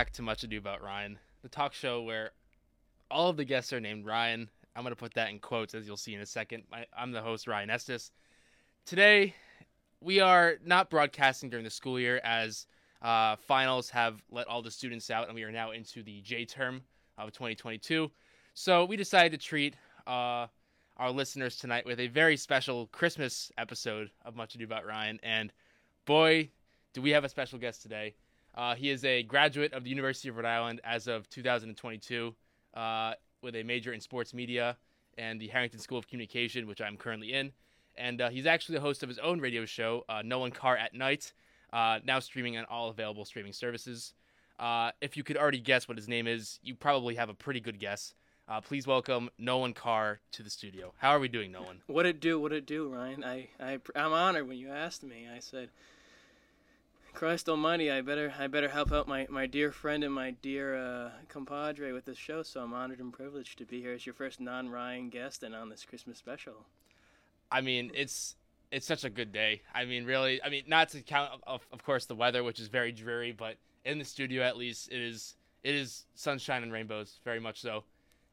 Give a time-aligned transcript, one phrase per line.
[0.00, 2.30] back to Much Ado About Ryan, the talk show where
[3.10, 4.48] all of the guests are named Ryan.
[4.74, 6.62] I'm going to put that in quotes as you'll see in a second.
[6.72, 8.10] I, I'm the host, Ryan Estes.
[8.86, 9.34] Today,
[10.00, 12.66] we are not broadcasting during the school year as
[13.02, 16.46] uh, finals have let all the students out and we are now into the J
[16.46, 16.80] term
[17.18, 18.10] of 2022.
[18.54, 20.46] So we decided to treat uh,
[20.96, 25.20] our listeners tonight with a very special Christmas episode of Much Ado About Ryan.
[25.22, 25.52] And
[26.06, 26.48] boy,
[26.94, 28.14] do we have a special guest today.
[28.54, 32.34] Uh, he is a graduate of the University of Rhode Island as of 2022
[32.74, 33.12] uh,
[33.42, 34.76] with a major in sports media
[35.16, 37.52] and the Harrington School of Communication, which I'm currently in.
[37.96, 40.94] And uh, he's actually the host of his own radio show, uh, Nolan Carr at
[40.94, 41.32] Night,
[41.72, 44.14] uh, now streaming on all available streaming services.
[44.58, 47.60] Uh, if you could already guess what his name is, you probably have a pretty
[47.60, 48.14] good guess.
[48.64, 50.92] Please welcome Nolan Carr to the studio.
[50.98, 51.82] How are we doing, Nolan?
[51.86, 52.40] What it do?
[52.40, 53.22] What it do, Ryan?
[53.22, 55.28] I, I, I'm honored when you asked me.
[55.32, 55.68] I said,
[57.12, 60.76] Christ Almighty, I better, I better help out my, my dear friend and my dear
[60.76, 62.42] uh, compadre with this show.
[62.42, 65.68] So I'm honored and privileged to be here as your first non-Ryan guest and on
[65.68, 66.66] this Christmas special.
[67.50, 68.36] I mean, it's
[68.70, 69.62] it's such a good day.
[69.74, 70.42] I mean, really.
[70.42, 73.56] I mean, not to count, of, of course, the weather, which is very dreary, but
[73.84, 77.84] in the studio, at least, it is it is sunshine and rainbows, very much so.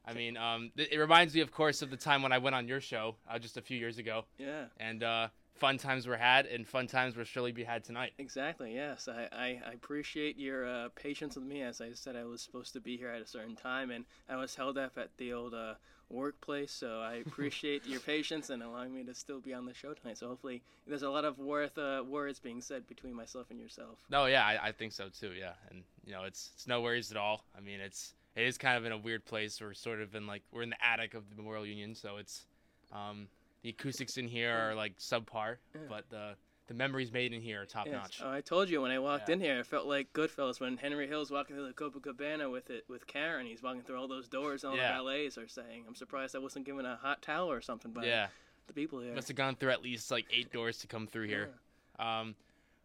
[0.05, 2.55] I mean, um, it, it reminds me, of course, of the time when I went
[2.55, 5.27] on your show uh, just a few years ago, Yeah, and uh,
[5.57, 8.13] fun times were had, and fun times will surely be had tonight.
[8.18, 8.73] exactly.
[8.73, 11.62] Yes, I, I, I appreciate your uh, patience with me.
[11.62, 14.35] As I said, I was supposed to be here at a certain time, and I
[14.35, 15.73] was held up at the old uh,
[16.09, 16.72] workplace.
[16.72, 20.18] So I appreciate your patience and allowing me to still be on the show tonight.
[20.18, 23.97] So hopefully, there's a lot of worth uh, words being said between myself and yourself.
[24.09, 25.31] No, yeah, I, I think so too.
[25.38, 27.44] Yeah, and you know, it's it's no worries at all.
[27.57, 29.59] I mean, it's it is kind of in a weird place.
[29.59, 32.45] We're sort of in like we're in the attic of the Memorial Union, so it's
[32.94, 33.28] um,
[33.62, 35.81] the acoustics in here are like subpar, Yeah.
[35.90, 36.35] but the
[36.68, 37.94] the memories made in here are top Yes.
[37.94, 38.22] notch.
[38.22, 39.35] Oh, I told you when I walked Yeah.
[39.35, 42.84] in here, it felt like Goodfellas when Henry Hill's walking through the Copacabana with it
[42.90, 43.45] with Karen.
[43.45, 44.90] He's walking through all those doors, and all Yeah.
[44.97, 45.85] the valets are saying.
[45.88, 48.28] I'm surprised I wasn't given a hot towel or something by yeah,
[48.68, 49.13] the people here.
[49.16, 51.51] must have gone through at least like eight doors to come through here.
[52.00, 52.35] Um,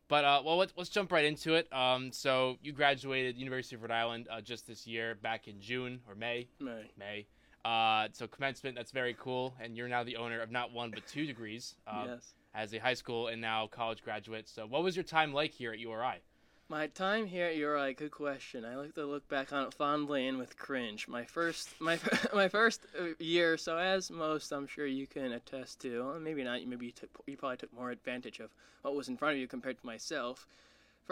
[0.07, 1.67] but uh, well, let's, let's jump right into it.
[1.73, 6.03] Um, so you graduated University of Rhode Island uh, just this year, back in June
[6.07, 6.47] or May.
[6.61, 6.89] May.
[6.97, 7.27] May.
[7.65, 11.07] Uh, so commencement, that's very cool, and you're now the owner of not one but
[11.07, 12.35] two degrees uh, yes.
[12.55, 14.49] as a high school and now college graduate.
[14.49, 16.21] So what was your time like here at URI?
[16.69, 18.65] My time here at URI, good question.
[18.65, 21.07] I like to look back on it fondly and with cringe.
[21.07, 21.99] My first, my
[22.35, 23.57] my first uh, year.
[23.59, 26.19] So as most, I'm sure you can attest to.
[26.19, 26.67] Maybe not.
[26.67, 28.51] Maybe you took, you probably took more advantage of
[28.81, 30.47] what was in front of you compared to myself.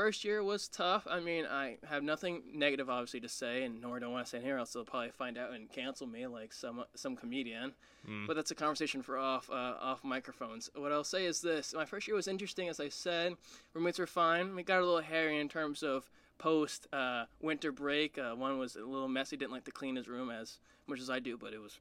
[0.00, 1.06] First year was tough.
[1.10, 4.30] I mean, I have nothing negative, obviously, to say, and nor do I want to
[4.30, 7.74] say here, else they'll probably find out and cancel me like some some comedian.
[8.08, 8.26] Mm.
[8.26, 10.70] But that's a conversation for off uh, off microphones.
[10.74, 13.36] What I'll say is this: my first year was interesting, as I said.
[13.74, 14.56] Roommates were fine.
[14.56, 16.08] We got a little hairy in terms of
[16.38, 18.16] post uh, winter break.
[18.16, 21.10] Uh, one was a little messy, didn't like to clean his room as much as
[21.10, 21.78] I do, but it was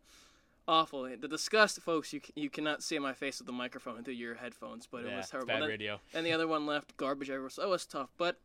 [0.70, 1.04] awful.
[1.04, 4.88] The disgust, folks, you you cannot see my face with the microphone through your headphones,
[4.90, 5.48] but yeah, it was terrible.
[5.48, 6.00] bad Then- radio.
[6.14, 7.50] and the other one left garbage everywhere.
[7.50, 8.10] So it was tough.
[8.18, 8.38] But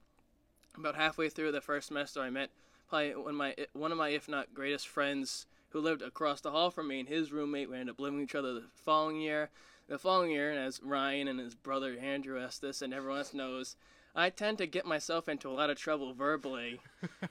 [0.77, 2.51] about halfway through the first semester, I met
[2.89, 6.51] probably one of my one of my if not greatest friends who lived across the
[6.53, 7.69] hall from me, and his roommate.
[7.69, 9.51] We ended up living with each other the following year.
[9.87, 13.77] The following year, and as Ryan and his brother Andrew Estes and everyone else knows,
[14.15, 16.81] I tend to get myself into a lot of trouble verbally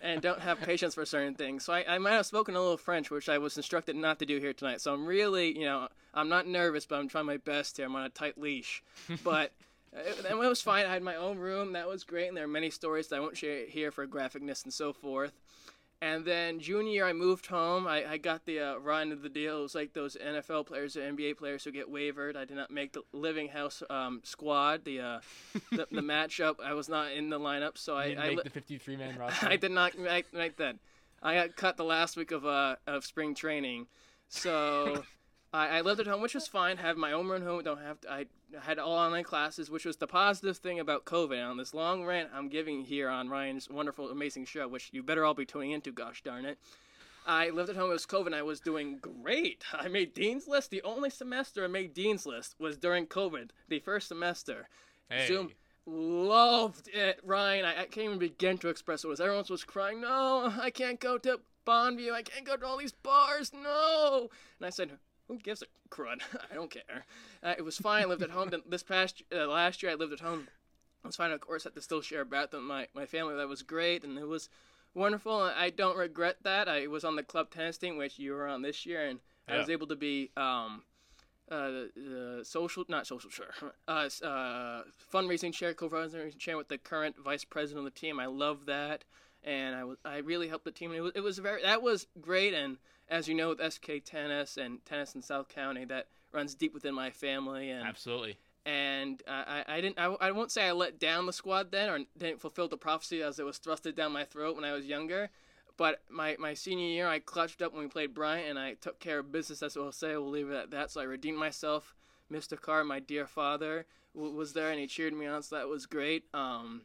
[0.01, 1.63] and don't have patience for certain things.
[1.63, 4.25] So I, I might have spoken a little French, which I was instructed not to
[4.25, 4.81] do here tonight.
[4.81, 7.85] So I'm really, you know, I'm not nervous, but I'm trying my best here.
[7.85, 8.83] I'm on a tight leash.
[9.24, 9.53] But
[9.95, 10.85] uh, it, it was fine.
[10.85, 11.74] I had my own room.
[11.74, 12.27] That was great.
[12.27, 15.31] And there are many stories that I won't share here for graphicness and so forth.
[16.03, 17.88] And then junior year, I moved home.
[17.88, 19.59] I, I got the uh, run of the deal.
[19.59, 22.35] It was like those NFL players or NBA players who get wavered.
[22.35, 25.19] I did not make the Living House um, squad, the, uh,
[25.71, 26.55] the the matchup.
[26.61, 29.47] I was not in the lineup, so I I, make li- the 53 man roster.
[29.47, 30.75] I did not make, make that.
[31.21, 33.88] I got cut the last week of uh of spring training,
[34.27, 35.05] so
[35.53, 36.77] I, I lived at home, which was fine.
[36.77, 37.63] Have my own room home.
[37.63, 38.11] Don't have to.
[38.11, 38.25] I
[38.61, 41.47] had all online classes, which was the positive thing about COVID.
[41.47, 45.23] On this long rant I'm giving here on Ryan's wonderful, amazing show, which you better
[45.23, 45.91] all be tuning into.
[45.91, 46.57] Gosh darn it.
[47.25, 47.91] I lived at home.
[47.91, 48.27] It was COVID.
[48.27, 49.63] and I was doing great.
[49.73, 50.71] I made Dean's List.
[50.71, 54.67] The only semester I made Dean's List was during COVID, the first semester.
[55.09, 55.27] Hey.
[55.27, 55.51] Zoom
[55.85, 57.65] loved it, Ryan.
[57.65, 59.21] I, I can't even begin to express what it was.
[59.21, 62.11] Everyone was crying, no, I can't go to Bondview.
[62.11, 63.51] I can't go to all these bars.
[63.53, 64.29] No.
[64.59, 64.91] And I said,
[65.27, 66.21] who gives a crud?
[66.51, 67.05] I don't care.
[67.41, 68.03] Uh, it was fine.
[68.03, 68.49] I lived at home.
[68.49, 70.47] Then this past uh, last year, I lived at home.
[71.03, 71.31] It was fine.
[71.31, 73.35] Of course, I had to still share a bathroom with my, my family.
[73.35, 74.49] That was great, and it was
[74.93, 75.41] wonderful.
[75.41, 76.69] I don't regret that.
[76.69, 79.57] I was on the club tennis team, which you were on this year, and I
[79.57, 80.83] was able to be um,
[81.51, 83.53] uh, the social, not social chair,
[83.87, 84.83] uh, uh,
[85.13, 88.19] fundraising chair, co-fundraising chair with the current vice president of the team.
[88.19, 89.03] I love that,
[89.43, 90.91] and I was I really helped the team.
[90.91, 92.53] And it was it was very that was great.
[92.53, 92.77] And
[93.09, 96.93] as you know, with SK Tennis and tennis in South County, that runs deep within
[96.93, 97.69] my family.
[97.69, 98.37] And Absolutely.
[98.65, 101.89] and I, I I didn't I, I won't say I let down the squad then
[101.89, 104.85] or didn't fulfill the prophecy as it was thrusted down my throat when I was
[104.85, 105.29] younger.
[105.75, 108.99] But my, my senior year, I clutched up when we played Bryant, and I took
[108.99, 109.63] care of business.
[109.63, 110.91] As we'll say, we'll leave it at that.
[110.91, 111.95] So I redeemed myself.
[112.31, 112.59] Mr.
[112.59, 113.85] Carr, my dear father,
[114.15, 115.41] w- was there, and he cheered me on.
[115.41, 116.25] So that was great.
[116.33, 116.83] Um,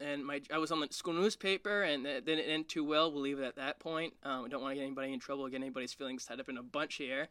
[0.00, 3.12] and my I was on the school newspaper, and it didn't end too well.
[3.12, 4.14] We'll leave it at that point.
[4.22, 6.58] Um, I don't want to get anybody in trouble, get anybody's feelings tied up in
[6.58, 7.28] a bunch here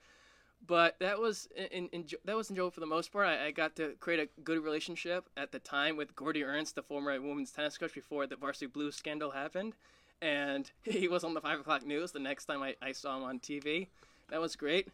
[0.68, 3.28] but that was in, in, that was enjoyable for the most part.
[3.28, 6.82] I, I got to create a good relationship at the time with Gordy Ernst, the
[6.82, 9.74] former women's tennis coach, before the Varsity Blues scandal happened,
[10.22, 13.24] and he was on the five o'clock news the next time I, I saw him
[13.24, 13.88] on TV.
[14.30, 14.88] That was great.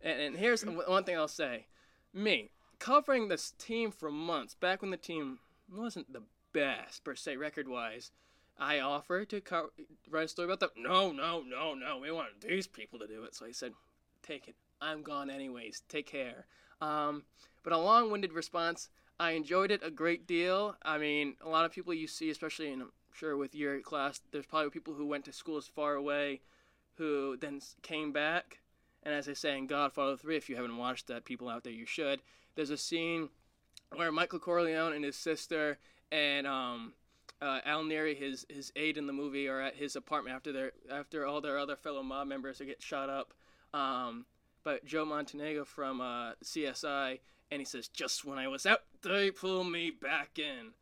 [0.00, 1.66] And, and here's one thing I'll say:
[2.12, 5.40] me covering this team for months back when the team
[5.70, 6.22] wasn't the
[6.52, 8.10] best per se record wise.
[8.58, 9.70] I offered to co-
[10.10, 10.70] write a story about them.
[10.76, 11.98] No, no, no, no.
[11.98, 13.34] We want these people to do it.
[13.34, 13.72] So I said,
[14.22, 14.56] take it.
[14.80, 15.82] I'm gone anyways.
[15.88, 16.46] Take care.
[16.80, 17.24] Um,
[17.62, 18.88] but a long-winded response.
[19.20, 20.76] I enjoyed it a great deal.
[20.82, 24.20] I mean, a lot of people you see, especially in I'm sure with your class,
[24.30, 26.40] there's probably people who went to schools far away,
[26.94, 28.60] who then came back.
[29.02, 31.72] And as I say in Godfather 3, if you haven't watched that, people out there,
[31.72, 32.20] you should.
[32.54, 33.30] There's a scene
[33.94, 35.78] where Michael Corleone and his sister
[36.10, 36.92] and um,
[37.40, 40.72] uh, Al Neri, his his aide in the movie, are at his apartment after their
[40.90, 43.34] after all their other fellow mob members get shot up.
[43.74, 44.26] Um,
[44.64, 47.20] but Joe Mantegna from uh, CSI,
[47.50, 50.72] and he says, "Just when I was out, they pull me back in."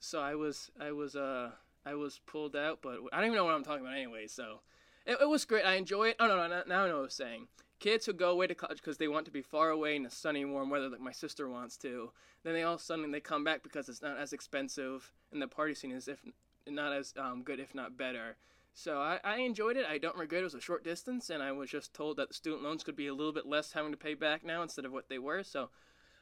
[0.00, 1.50] So I was I was uh
[1.84, 4.26] I was pulled out, but I don't even know what I'm talking about anyway.
[4.26, 4.60] So
[5.06, 5.64] it, it was great.
[5.64, 6.16] I enjoy it.
[6.20, 7.48] Oh no, no, now I know what I was saying.
[7.80, 10.10] Kids who go away to college because they want to be far away in the
[10.10, 12.10] sunny, warm weather, like my sister wants to.
[12.42, 15.40] Then they all of a sudden they come back because it's not as expensive, and
[15.40, 16.18] the party scene is if
[16.66, 18.36] not as um, good, if not better.
[18.74, 19.86] So I, I enjoyed it.
[19.86, 20.42] I don't regret it.
[20.42, 22.96] It was a short distance, and I was just told that the student loans could
[22.96, 25.42] be a little bit less having to pay back now instead of what they were.
[25.42, 25.70] So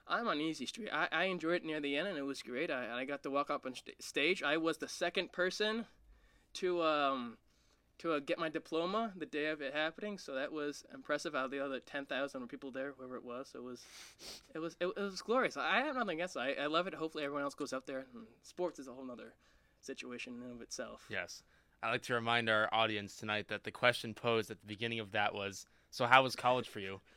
[0.06, 0.90] I'm on easy street.
[0.92, 2.70] I, I enjoyed it near the end, and it was great.
[2.70, 4.42] I, I got to walk up on st- stage.
[4.42, 5.86] I was the second person
[6.54, 7.36] to um
[7.98, 10.18] to uh, get my diploma the day of it happening.
[10.18, 11.34] So that was impressive.
[11.34, 13.84] Out of the other ten thousand people there, whoever it was, it was
[14.54, 15.56] it was it, was glorious.
[15.56, 16.40] I have nothing against it.
[16.40, 16.94] I, I love it.
[16.94, 18.06] Hopefully, everyone else goes out there.
[18.14, 19.32] And sports is a whole nother
[19.80, 21.06] situation in and of itself.
[21.08, 21.42] Yes.
[21.82, 25.12] I like to remind our audience tonight that the question posed at the beginning of
[25.12, 27.00] that was, "So how was college for you?"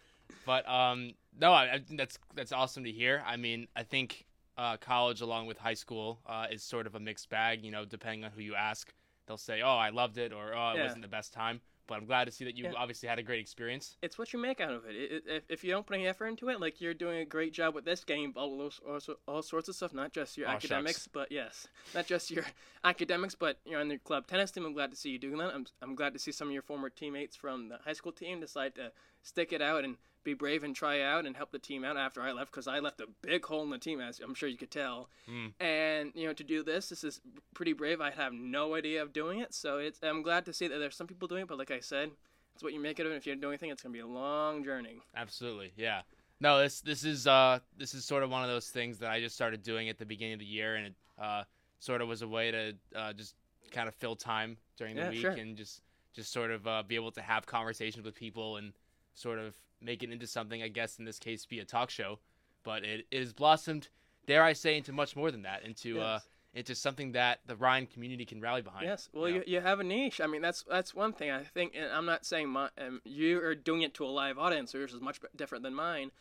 [0.46, 3.24] But um, no, I, I, that's that's awesome to hear.
[3.26, 4.28] I mean, I think
[4.60, 7.64] uh, college, along with high school, uh, is sort of a mixed bag.
[7.64, 8.94] You know, depending on who you ask,
[9.30, 10.84] they'll say, "Oh, I loved it," or "Oh, it Yeah.
[10.84, 12.74] wasn't the best time." But I'm glad to see that you Yeah.
[12.78, 13.96] obviously had a great experience.
[14.04, 14.96] it's what you make out of it.
[14.96, 17.26] it, it if, if you don't put any effort into it, like you're doing a
[17.26, 20.48] great job with this game, all those, all, all sorts of stuff, not just your
[20.48, 21.10] Aw, academics, shucks.
[21.12, 22.46] but yes, not just your
[22.84, 24.66] academics, but you're on the club tennis team.
[24.66, 25.54] I'm glad to see you doing that.
[25.54, 28.40] I'm, I'm glad to see some of your former teammates from the high school team
[28.40, 28.92] decide to
[29.24, 29.96] stick it out and
[30.30, 32.80] be brave and try out and help the team out after I left because I
[32.80, 35.10] left a big hole in the team, as I'm sure you could tell.
[35.30, 35.54] Mm.
[35.60, 37.22] And you know, to do this, this is
[37.54, 38.02] pretty brave.
[38.02, 40.00] I have no idea of doing it, so it's.
[40.04, 42.12] I'm glad to see that there's some people doing it, but like I said,
[42.54, 43.12] it's what you make it of.
[43.12, 43.16] it.
[43.16, 45.02] If you don't do anything, it's gonna be a long journey.
[45.16, 46.02] Absolutely, yeah.
[46.42, 49.20] No, this this is uh this is sort of one of those things that I
[49.20, 51.44] just started doing at the beginning of the year, and it, uh,
[51.80, 53.36] sort of was a way to uh, just
[53.72, 55.32] kind of fill time during the Yeah, week sure.
[55.32, 55.82] and just
[56.14, 58.74] just sort of uh, be able to have conversations with people and
[59.20, 60.64] sort of make it into something.
[60.64, 62.20] I guess in this case, be a talk show,
[62.64, 63.90] but it, it has blossomed,
[64.28, 65.64] dare I say, into much more than that.
[65.64, 66.20] Into uh,
[66.54, 68.86] into something that the Ryan community can rally behind.
[68.86, 69.44] Yes, well, you know?
[69.46, 70.22] you, you have a niche.
[70.22, 71.32] I mean, that's that's one thing.
[71.32, 74.38] I think, and I'm not saying my, um, you are doing it to a live
[74.38, 74.74] audience.
[74.74, 76.12] Yours is much different than mine.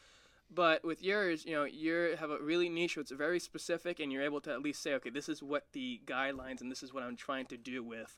[0.51, 2.97] But with yours, you know, you have a really niche.
[2.97, 6.01] It's very specific, and you're able to at least say, okay, this is what the
[6.07, 8.17] guidelines, and this is what I'm trying to do with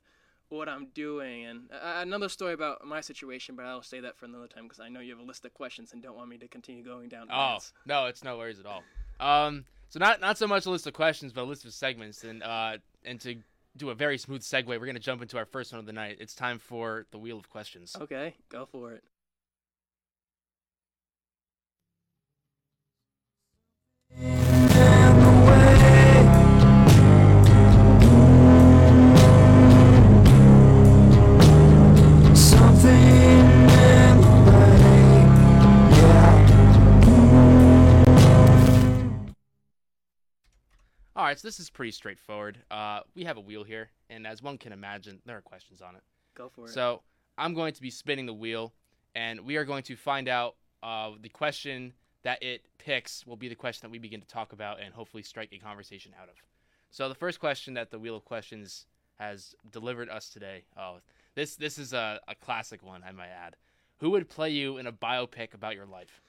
[0.50, 1.46] what I'm doing.
[1.46, 4.80] And uh, another story about my situation, but I'll say that for another time because
[4.80, 7.08] I know you have a list of questions and don't want me to continue going
[7.08, 7.28] down.
[7.30, 7.72] Oh rants.
[7.86, 8.82] no, it's no worries at all.
[9.20, 12.24] Um, so not not so much a list of questions, but a list of segments,
[12.24, 13.36] and uh, and to
[13.76, 16.18] do a very smooth segue, we're gonna jump into our first one of the night.
[16.20, 17.96] It's time for the wheel of questions.
[18.00, 19.04] Okay, go for it.
[41.30, 42.58] Right, so this is pretty straightforward.
[42.70, 45.94] Uh, we have a wheel here, and as one can imagine, there are questions on
[45.94, 46.02] it.
[46.36, 46.70] Go for it.
[46.70, 47.02] So
[47.38, 48.72] I'm going to be spinning the wheel,
[49.14, 53.48] and we are going to find out uh, the question that it picks will be
[53.48, 56.34] the question that we begin to talk about and hopefully strike a conversation out of.
[56.90, 58.86] So the first question that the wheel of questions
[59.18, 60.64] has delivered us today.
[60.76, 60.98] Oh,
[61.34, 63.54] this this is a, a classic one, I might add.
[63.98, 66.20] Who would play you in a biopic about your life?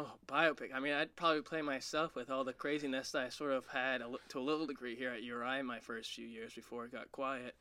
[0.00, 0.72] Oh, biopic.
[0.72, 4.00] I mean, I'd probably play myself with all the craziness that I sort of had
[4.00, 7.10] a, to a little degree here at URI my first few years before it got
[7.10, 7.56] quiet.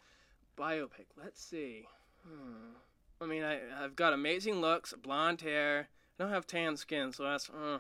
[0.56, 1.08] Biopic.
[1.20, 1.88] Let's see.
[2.24, 2.76] Hmm.
[3.20, 5.88] I mean, I, I've got amazing looks, blonde hair.
[6.20, 7.50] I don't have tan skin, so that's.
[7.50, 7.80] Uh.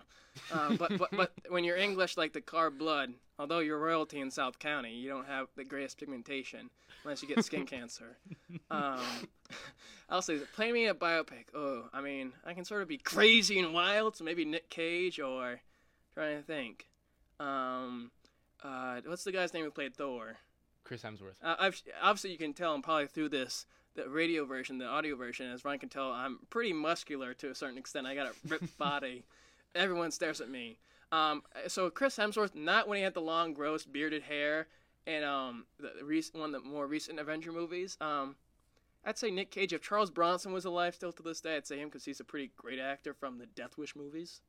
[0.51, 4.32] Um, but, but but when you're English like the Carr blood, although you're royalty in
[4.32, 6.70] South County, you don't have the greatest pigmentation
[7.03, 8.17] unless you get skin cancer.
[8.72, 9.00] Um,
[10.10, 11.46] I'll say, play me a biopic.
[11.53, 15.20] Oh, I mean, I can sort of be crazy and wild, so maybe Nick Cage
[15.20, 15.62] or
[16.13, 16.88] trying to think.
[17.39, 18.12] Um,
[18.63, 20.38] uh, what's the guy's name who played Thor?
[20.84, 21.36] Chris Hemsworth.
[21.44, 23.65] Uh, I've, obviously, you can tell I'm probably through this
[23.98, 25.51] the radio version, the audio version.
[25.51, 28.08] As Ryan can tell, I'm pretty muscular to a certain extent.
[28.08, 29.25] I got a ripped body.
[29.75, 30.77] Everyone stares at me.
[31.11, 34.67] Um, so Chris Hemsworth, not when he had the long, gross, bearded hair,
[35.05, 35.91] and um, the,
[36.33, 37.97] one of the more recent Avenger movies.
[38.01, 38.35] Um,
[39.05, 39.71] I'd say Nick Cage.
[39.71, 42.25] If Charles Bronson was alive still to this day, I'd say him because he's a
[42.25, 44.41] pretty great actor from the Death Wish movies.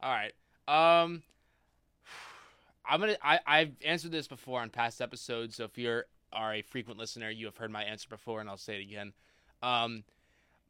[0.00, 0.32] All right.
[0.68, 1.22] Um,
[2.88, 3.16] I'm gonna.
[3.22, 7.30] I I've answered this before on past episodes, so if you're are a frequent listener,
[7.30, 9.12] you have heard my answer before, and I'll say it again.
[9.62, 10.04] Um,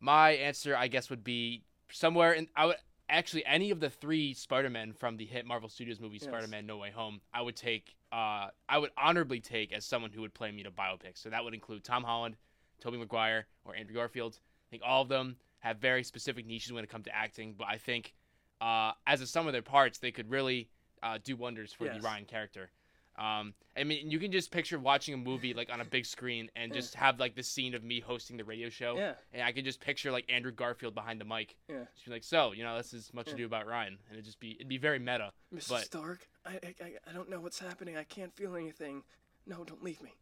[0.00, 2.48] my answer, I guess, would be somewhere in.
[2.56, 2.76] I would
[3.08, 6.24] actually any of the three Spider-Men from the hit Marvel Studios movie Yes.
[6.24, 7.20] Spider-Man No Way Home.
[7.32, 7.94] I would take.
[8.12, 11.14] Uh, I would honorably take as someone who would play me in a biopic.
[11.16, 12.36] So that would include Tom Holland,
[12.80, 14.38] Tobey Maguire, or Andrew Garfield.
[14.38, 17.66] I think all of them have very specific niches when it comes to acting, but
[17.68, 18.14] I think
[18.60, 20.68] uh, as a sum of their parts, they could really
[21.02, 21.96] uh, do wonders for Yes.
[21.96, 22.70] the Ryan character.
[23.18, 26.50] Um, I mean, you can just picture watching a movie like on a big screen
[26.54, 26.76] and Yeah.
[26.80, 29.14] just have like the scene of me hosting the radio show, Yeah.
[29.32, 31.84] and I can just picture like Andrew Garfield behind the mic, Yeah.
[31.94, 33.34] just be like, "So, you know, this is much Yeah.
[33.34, 35.32] ado about Ryan," and it'd just be it'd be very meta.
[35.54, 35.68] Mr.
[35.70, 37.96] But- Stark, I, I, I- don't know what's happening.
[37.96, 39.02] I can't feel anything.
[39.46, 40.12] No, don't leave me.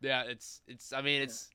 [0.00, 0.92] Yeah, it's it's.
[0.92, 1.48] I mean, it's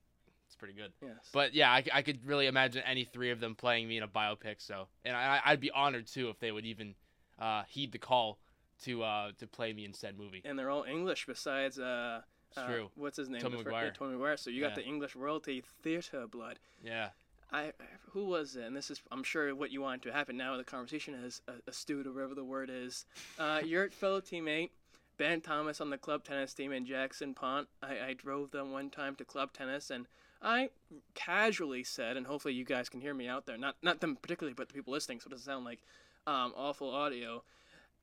[0.46, 0.92] it's pretty good.
[1.02, 1.28] Yes.
[1.32, 4.08] But yeah, I, I could really imagine any three of them playing me in a
[4.08, 4.60] biopic.
[4.62, 6.94] So, and I, I'd be honored too if they would even
[7.38, 8.38] uh, heed the call
[8.84, 10.42] to uh, to play me in said movie.
[10.44, 12.20] and they're all English besides uh,
[12.50, 12.90] It's uh, true.
[12.94, 13.40] what's his name?
[13.40, 13.84] Tobey The fir- Maguire.
[13.86, 14.36] Yeah, Tobey Maguire.
[14.36, 16.58] So you got the English royalty theater blood.
[16.84, 17.08] Yeah.
[17.50, 17.72] I
[18.12, 18.64] who was it?
[18.64, 20.52] And this is I'm sure what you want to happen now.
[20.52, 23.06] in The conversation is uh, astute or whatever the word is.
[23.38, 24.70] Uh, your fellow teammate
[25.16, 27.68] Ben Thomas on the club tennis team and Jackson Pont.
[27.82, 30.06] I, I drove them one time to club tennis and.
[30.40, 30.70] I
[31.14, 33.58] casually said, and hopefully you guys can hear me out there.
[33.58, 35.80] Not not them particularly, but the people listening, so it doesn't sound like
[36.28, 37.42] um, awful audio.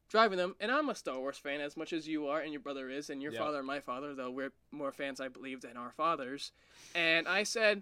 [0.09, 2.61] Driving them, and I'm a Star Wars fan as much as you are, and your
[2.61, 3.39] brother is, and your Yeah.
[3.39, 6.51] father and my father, though we're more fans, I believe, than our fathers.
[6.93, 7.81] And I said,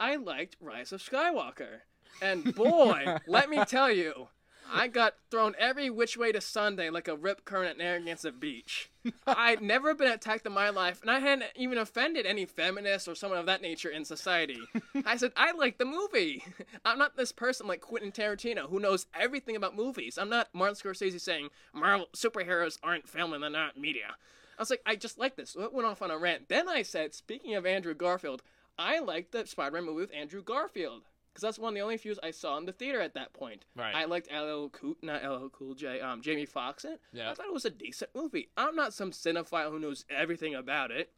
[0.00, 1.80] I liked Rise of Skywalker.
[2.22, 4.28] And boy, let me tell you,
[4.70, 8.90] I got thrown every which way to Sunday like a rip current at Narragansett Beach.
[9.26, 13.14] I'd never been attacked in my life, and I hadn't even offended any feminist or
[13.14, 14.60] someone of that nature in society.
[15.06, 16.44] I said, I like the movie.
[16.84, 20.18] I'm not this person like Quentin Tarantino who knows everything about movies.
[20.18, 24.16] I'm not Martin Scorsese saying Marvel superheroes aren't film and they're not media.
[24.58, 25.50] I was like, I just like this.
[25.50, 26.48] So it went off on a rant.
[26.48, 28.42] Then I said, speaking of Andrew Garfield,
[28.78, 31.02] I like the Spider-Man movie with Andrew Garfield
[31.38, 33.64] because that's one of the only few I saw in the theater at that point.
[33.76, 33.94] Right.
[33.94, 37.00] I liked LL Cool, not LL Cool J, um, Jamie Foxx in it.
[37.12, 37.30] Yeah.
[37.30, 38.48] I thought it was a decent movie.
[38.56, 41.12] I'm not some cinephile who knows everything about it.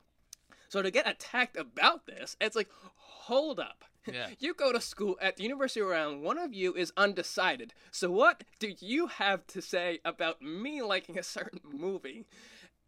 [0.68, 3.84] So to get attacked about this, it's like, hold up.
[4.10, 4.28] Yeah.
[4.38, 6.22] You go to school at the University of Rhode.
[6.22, 7.74] One of you is undecided.
[7.90, 12.24] So what do you have to say about me liking a certain movie?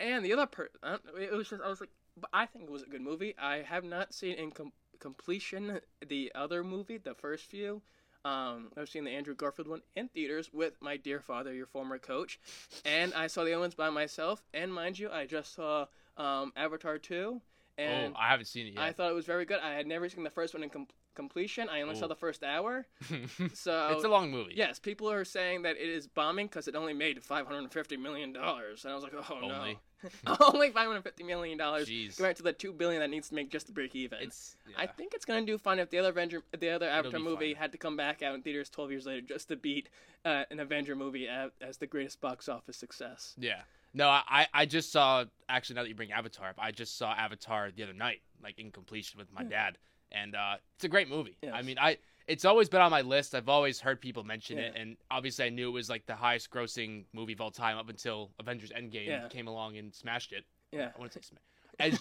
[0.00, 0.72] And the other person,
[1.20, 3.34] it was just I was like, but I think it was a good movie.
[3.38, 4.72] I have not seen in com-
[5.02, 7.82] completion the other movie, the first few.
[8.24, 11.98] Um, I've seen the Andrew Garfield one in theaters with my dear father, your former
[11.98, 12.38] coach,
[12.84, 14.44] and I saw the other ones by myself.
[14.54, 17.42] And mind you, I just saw um, Avatar two,
[17.90, 18.82] and oh, I haven't seen it yet.
[18.82, 19.60] I thought it was very good.
[19.62, 21.68] I had never seen the first one in com- completion.
[21.68, 22.08] I only saw Oh.
[22.08, 22.86] the first hour.
[23.54, 24.54] So it's a long movie.
[24.56, 27.72] Yes, people are saying that it is bombing because it only made five hundred and
[27.72, 29.78] fifty million dollars, and I was like, oh Only.
[30.26, 33.34] no, only five hundred fifty million dollars compared to the two billion that needs to
[33.34, 34.18] make just to break even.
[34.20, 34.56] It's.
[34.76, 37.62] I think it's gonna do fine if the other Avenger, the other Avatar movie fine.
[37.62, 39.88] had to come back out in theaters twelve years later just to beat
[40.24, 43.34] uh, an Avenger movie as, as the greatest box office success.
[43.38, 43.60] Yeah.
[43.94, 47.12] No, I I just saw actually now that you bring Avatar up, I just saw
[47.12, 49.76] Avatar the other night, like in completion with my dad,
[50.10, 51.36] and uh, it's a great movie.
[51.52, 53.34] I mean, I it's always been on my list.
[53.34, 56.50] I've always heard people mention it, and obviously I knew it was like the highest
[56.50, 59.28] grossing movie of all time up until Avengers Endgame Yeah.
[59.28, 60.44] came along and smashed it.
[60.70, 60.90] Yeah.
[60.94, 61.42] I want to say smash.
[61.78, 62.00] And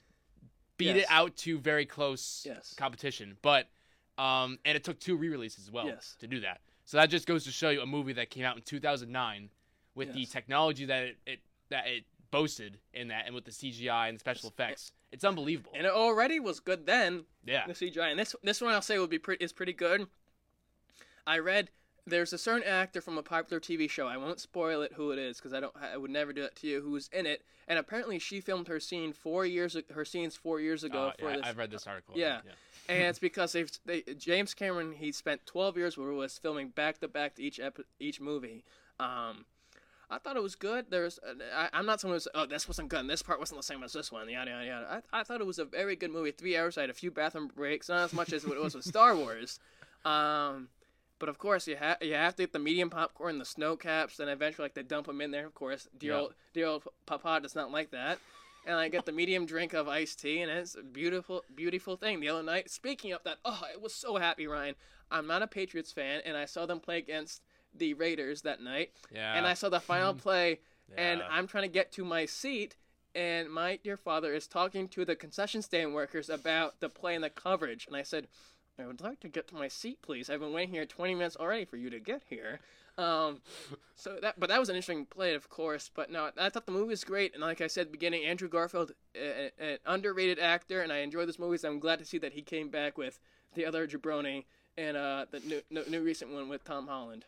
[0.76, 0.98] beat Yes.
[0.98, 2.74] it out to very close Yes.
[2.76, 3.66] competition, but
[4.18, 6.16] um, and it took two re-releases as well Yes.
[6.20, 6.60] to do that.
[6.84, 9.50] So that just goes to show you a movie that came out in 2009
[9.96, 11.38] with the technology that it, it
[11.70, 15.72] that it boasted in that, and with the CGI and the special effects, it's unbelievable.
[15.74, 17.24] And it already was good then.
[17.44, 18.10] yeah, the CGI.
[18.10, 20.06] And this this one I'll say will be pretty is pretty good.
[21.26, 21.70] I read
[22.08, 24.06] there's a certain actor from a popular TV show.
[24.06, 26.54] I won't spoil it who it is because I don't I would never do that
[26.56, 26.80] to you.
[26.80, 27.42] Who's in it?
[27.66, 31.30] And apparently she filmed her scene four years her scenes four years ago Uh, for
[31.30, 31.46] yeah, this.
[31.46, 32.14] I've read this article.
[32.16, 32.40] Yeah.
[32.88, 36.68] and it's because they've they, James Cameron he spent 12 years where he was filming
[36.68, 38.62] back to back to each epi- each movie.
[39.00, 39.44] Um,
[40.08, 40.86] I thought it was good.
[40.88, 43.58] There's uh, I, I'm not someone who's oh this wasn't good and this part wasn't
[43.60, 45.02] the same as this one yada yada yada.
[45.12, 46.30] I, I thought it was a very good movie.
[46.30, 46.78] Three hours.
[46.78, 49.16] I had a few bathroom breaks, not as much as what it was with Star
[49.22, 49.58] Wars.
[50.04, 50.68] Um,
[51.18, 54.20] but of course you have you have to get the medium popcorn, the snow caps,
[54.20, 55.46] and eventually like they dump them in there.
[55.46, 56.18] Of course, dear Yeah.
[56.18, 58.18] old dear old Papa does not like that
[58.66, 62.18] and I get the medium drink of iced tea, and it's a beautiful, beautiful thing.
[62.18, 64.74] The other night, speaking of that, oh, I was so happy, Ryan.
[65.08, 67.42] I'm not a Patriots fan, and I saw them play against
[67.78, 69.34] the Raiders that night, Yeah.
[69.34, 70.60] and I saw the final play,
[70.96, 72.76] and I'm trying to get to my seat,
[73.14, 77.24] and my dear father is talking to the concession stand workers about the play and
[77.24, 78.28] the coverage, and I said,
[78.78, 80.28] I would like to get to my seat, please.
[80.28, 82.60] I've been waiting here 20 minutes already for you to get here.
[82.98, 83.40] Um,
[83.96, 85.90] so that, but that was an interesting play, of course.
[85.94, 88.24] But no, I thought the movie was great, and like I said at the beginning,
[88.26, 91.56] Andrew Garfield, a- a- an underrated actor, and I enjoyed this movie.
[91.56, 93.18] So I'm glad to see that he came back with
[93.54, 94.44] the other jabroni
[94.76, 97.24] and uh, the new, new, new recent one with Tom Holland.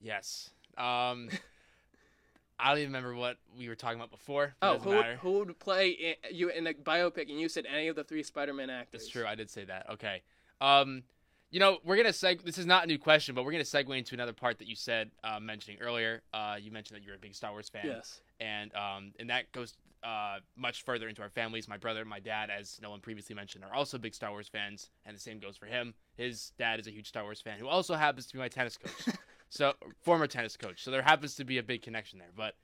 [0.00, 0.50] Yes.
[0.76, 1.28] Um,
[2.60, 4.54] I don't even remember what we were talking about before.
[4.62, 7.30] Oh, who would, who would play i- you in a biopic?
[7.30, 9.02] And you said any of the three Spider-Man actors.
[9.02, 9.26] That's true.
[9.26, 9.88] I did say that.
[9.90, 10.22] Okay.
[10.60, 11.04] Um,
[11.50, 12.42] you know, we're gonna seg.
[12.42, 14.74] This is not a new question, but we're gonna segue into another part that you
[14.74, 16.22] said, uh, mentioning earlier.
[16.34, 17.86] Uh, you mentioned that you're a big Star Wars fan.
[17.86, 18.20] Yes.
[18.40, 21.66] And um, and that goes uh much further into our families.
[21.68, 24.90] My brother and my dad, as Nolan previously mentioned, are also big Star Wars fans,
[25.06, 25.94] and the same goes for him.
[26.16, 28.76] His dad is a huge Star Wars fan, who also happens to be my tennis
[28.76, 29.14] coach.
[29.48, 30.82] so former tennis coach.
[30.82, 32.28] So there happens to be a big connection there.
[32.36, 32.54] But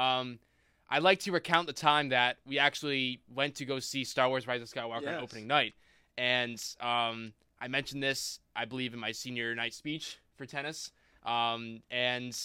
[0.00, 0.38] um,
[0.88, 4.46] I'd like to recount the time that we actually went to go see Star Wars:
[4.46, 5.74] Rise of Skywalker on opening night,
[6.18, 10.92] and um, I mentioned this, I believe, in my senior night speech for tennis,
[11.24, 12.36] um, and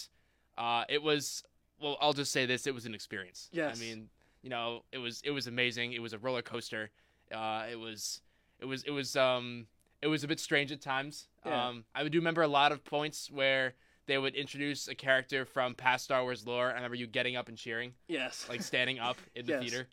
[0.57, 1.43] uh, it was.
[1.81, 3.49] Well, I'll just say this: it was an experience.
[3.51, 3.77] Yes.
[3.77, 4.07] I mean,
[4.41, 5.93] you know, it was it was amazing.
[5.93, 6.89] It was a roller coaster.
[7.33, 8.21] Uh, it was
[8.59, 9.67] it was it was um
[10.01, 11.27] it was a bit strange at times.
[11.45, 11.67] Yeah.
[11.67, 13.73] Um, I do remember a lot of points where
[14.07, 16.69] they would introduce a character from past Star Wars lore.
[16.71, 18.45] I remember you getting up and cheering, Yes.
[18.49, 19.61] like standing up in the Yes.
[19.61, 19.87] theater.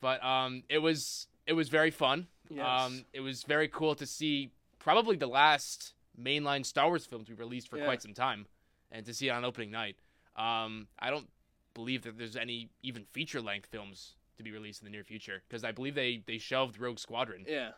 [0.00, 2.26] But um, it was it was very fun.
[2.50, 2.64] yes.
[2.66, 7.34] Um, it was very cool to see probably the last mainline Star Wars films we
[7.34, 7.84] released for Yeah.
[7.84, 8.46] quite some time,
[8.90, 9.96] and to see it on opening night.
[10.36, 11.28] Um, I don't
[11.74, 15.42] believe that there's any even feature length films to be released in the near future
[15.48, 17.44] because I believe they they shelved Rogue Squadron.
[17.48, 17.70] yeah.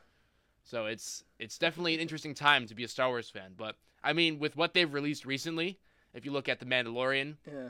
[0.65, 3.53] So it's it's definitely an interesting time to be a Star Wars fan.
[3.57, 5.79] But I mean, with what they've released recently,
[6.15, 7.69] if you look at the Mandalorian, Yeah.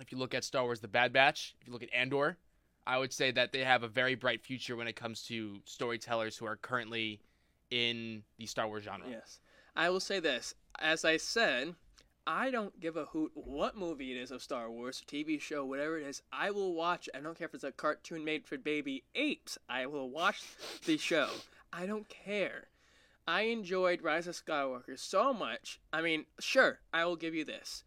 [0.00, 2.36] if you look at Star Wars: The Bad Batch, if you look at Andor,
[2.86, 6.36] I would say that they have a very bright future when it comes to storytellers
[6.36, 7.20] who are currently
[7.70, 9.08] in the Star Wars genre.
[9.08, 9.40] Yes.
[9.74, 10.54] I will say this.
[10.78, 11.74] As I said,
[12.26, 15.98] I don't give a hoot what movie it is of Star Wars, TV show, whatever
[15.98, 16.22] it is.
[16.32, 17.08] I will watch.
[17.14, 19.56] I don't care if it's a cartoon made for baby apes.
[19.68, 20.42] I will watch
[20.84, 21.28] the show.
[21.76, 22.68] I don't care.
[23.26, 25.80] I enjoyed Rise of Skywalker so much.
[25.92, 27.84] I mean, sure, I will give you this.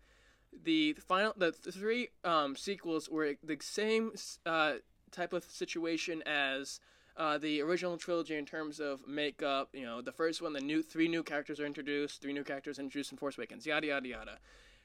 [0.64, 4.12] The final, the three um, sequels were the same
[4.46, 4.76] uh,
[5.12, 6.80] type of situation as
[7.16, 9.70] uh, the original trilogy in terms of makeup.
[9.74, 12.80] You know, the first one, the new three new characters are introduced, three new characters
[12.80, 14.40] introduced in Force Awakens, yada yada yada.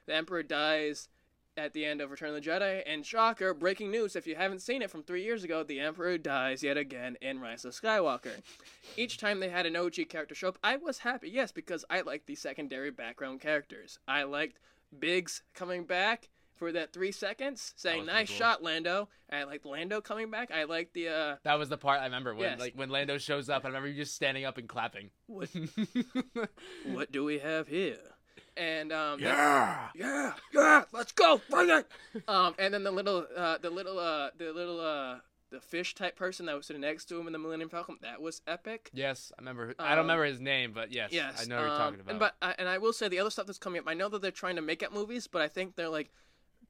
[0.07, 1.09] The Emperor dies
[1.57, 4.17] at the end of Return of the Jedi, and shocker, breaking news!
[4.17, 7.41] If you haven't seen it from three years ago, the Emperor dies yet again in
[7.41, 8.41] Rise of Skywalker.
[8.97, 12.01] Each time they had an OG character show up, I was happy, yes, because I
[12.01, 13.99] liked the secondary background characters.
[14.09, 14.59] I liked
[14.99, 18.37] Biggs coming back for that three seconds, saying "Nice cool.
[18.37, 20.51] shot, Lando." I liked Lando coming back.
[20.51, 22.61] I liked the uh, That was the part I remember when Yes.
[22.61, 23.65] like when Lando shows up.
[23.65, 25.11] I remember you just standing up and clapping.
[25.27, 25.49] what,
[26.87, 27.99] what do we have here?
[28.57, 29.89] And um, yeah.
[29.95, 31.87] yeah, yeah, let's go, bring it.
[32.29, 35.17] um, and then the little, uh, the little, uh, the little, uh,
[35.51, 38.21] the fish type person that was sitting next to him in the Millennium Falcon, that
[38.21, 38.91] was epic.
[38.93, 39.75] Yes, I remember.
[39.79, 42.01] I don't Um, remember his name, but yes, Yes, I know what you're um, talking
[42.01, 42.11] about.
[42.11, 43.89] And but I, and I will say the other stuff that's coming up.
[43.89, 46.11] I know that they're trying to make up movies, but I think they're like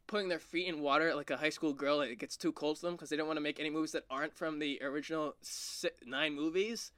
[0.08, 2.00] putting their feet in water like a high school girl.
[2.00, 4.04] It gets too cold to them because they don't want to make any movies that
[4.10, 6.92] aren't from the original si nine movies.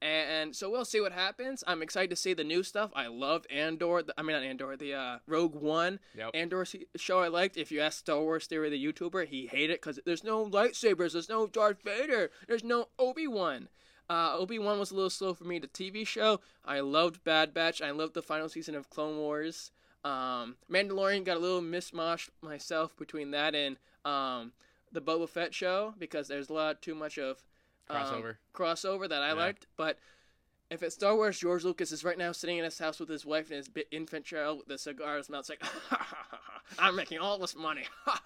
[0.00, 1.64] And so we'll see what happens.
[1.66, 2.90] I'm excited to see the new stuff.
[2.94, 4.04] I love Andor.
[4.16, 4.76] I mean, not Andor.
[4.76, 6.30] The uh, Rogue One Yep.
[6.34, 6.64] Andor
[6.96, 7.56] show I liked.
[7.56, 11.12] If you ask Star Wars Theory, the YouTuber, he hated it because there's no lightsabers,
[11.14, 13.68] there's no Darth Vader, there's no Obi Wan.
[14.08, 15.58] Uh, Obi Wan was a little slow for me.
[15.58, 17.82] The TV show, I loved Bad Batch.
[17.82, 19.70] I loved the final season of Clone Wars.
[20.04, 24.52] Um, Mandalorian got a little mismatched myself between that and um,
[24.92, 27.42] the Boba Fett show because there's a lot too much of
[27.90, 28.36] um, Crossover.
[28.54, 29.32] crossover that I Yeah.
[29.34, 29.66] liked.
[29.76, 29.98] But
[30.70, 33.24] if it's Star Wars, George Lucas is right now sitting in his house with his
[33.24, 35.60] wife and his infant child with the cigar in his mouth, saying,
[36.78, 37.84] "I'm making all this money."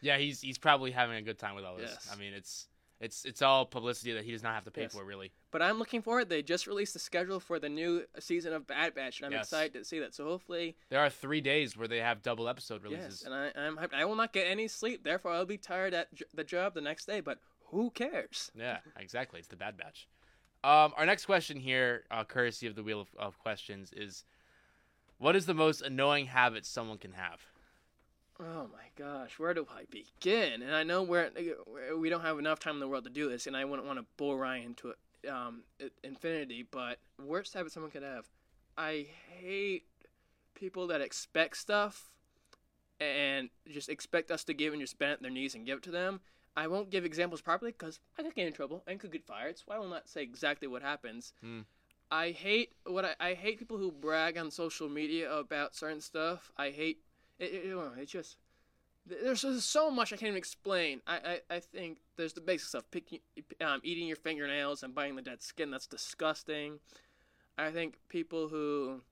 [0.00, 1.90] Yeah, he's he's probably having a good time with all this.
[1.90, 2.08] Yes.
[2.12, 2.68] I mean, it's
[3.00, 4.92] it's it's all publicity that he does not have to pay Yes.
[4.92, 5.32] for, really.
[5.50, 6.28] but I'm looking forward.
[6.28, 9.46] They just released the schedule for the new season of Bad Batch, and I'm Yes.
[9.46, 10.14] excited to see that.
[10.14, 13.22] So hopefully, There are three days where they have double episode releases.
[13.22, 13.24] yes.
[13.24, 13.92] And I, I'm hyped.
[13.92, 15.02] I will not get any sleep.
[15.02, 17.18] Therefore, I'll be tired at j- the job the next day.
[17.20, 18.50] But who cares?
[18.54, 19.38] Yeah, exactly.
[19.38, 20.08] It's the Bad Batch.
[20.64, 24.24] Um, our next question here, uh, courtesy of the Wheel of, of Questions, is
[25.18, 27.40] what is the most annoying habit someone can have?
[28.40, 30.62] Oh my gosh, where do I begin?
[30.62, 31.30] And I know we're,
[31.66, 33.98] we're- don't have enough time in the world to do this, and I wouldn't want
[33.98, 34.94] to bore Ryan to
[35.28, 35.62] um,
[36.04, 36.64] infinity.
[36.68, 38.28] But worst habit someone could have,
[38.76, 39.06] I
[39.40, 39.84] hate
[40.54, 42.10] people that expect stuff
[43.00, 45.84] and just expect us to give and just bend at their knees and give it
[45.84, 46.20] to them.
[46.58, 49.56] I won't give examples properly because I could get in trouble and could get fired.
[49.58, 51.32] So I will not say exactly what happens.
[51.40, 51.60] Hmm.
[52.10, 56.50] I hate what I, I hate people who brag on social media about certain stuff.
[56.56, 56.98] I hate
[57.38, 57.52] it.
[57.52, 58.38] it, it it's just
[59.06, 61.00] there's just so much I can't even explain.
[61.06, 63.20] I, I, I think there's the basic stuff: picking,
[63.60, 65.70] um, eating your fingernails and biting the dead skin.
[65.70, 66.80] That's disgusting.
[67.56, 69.02] I think people who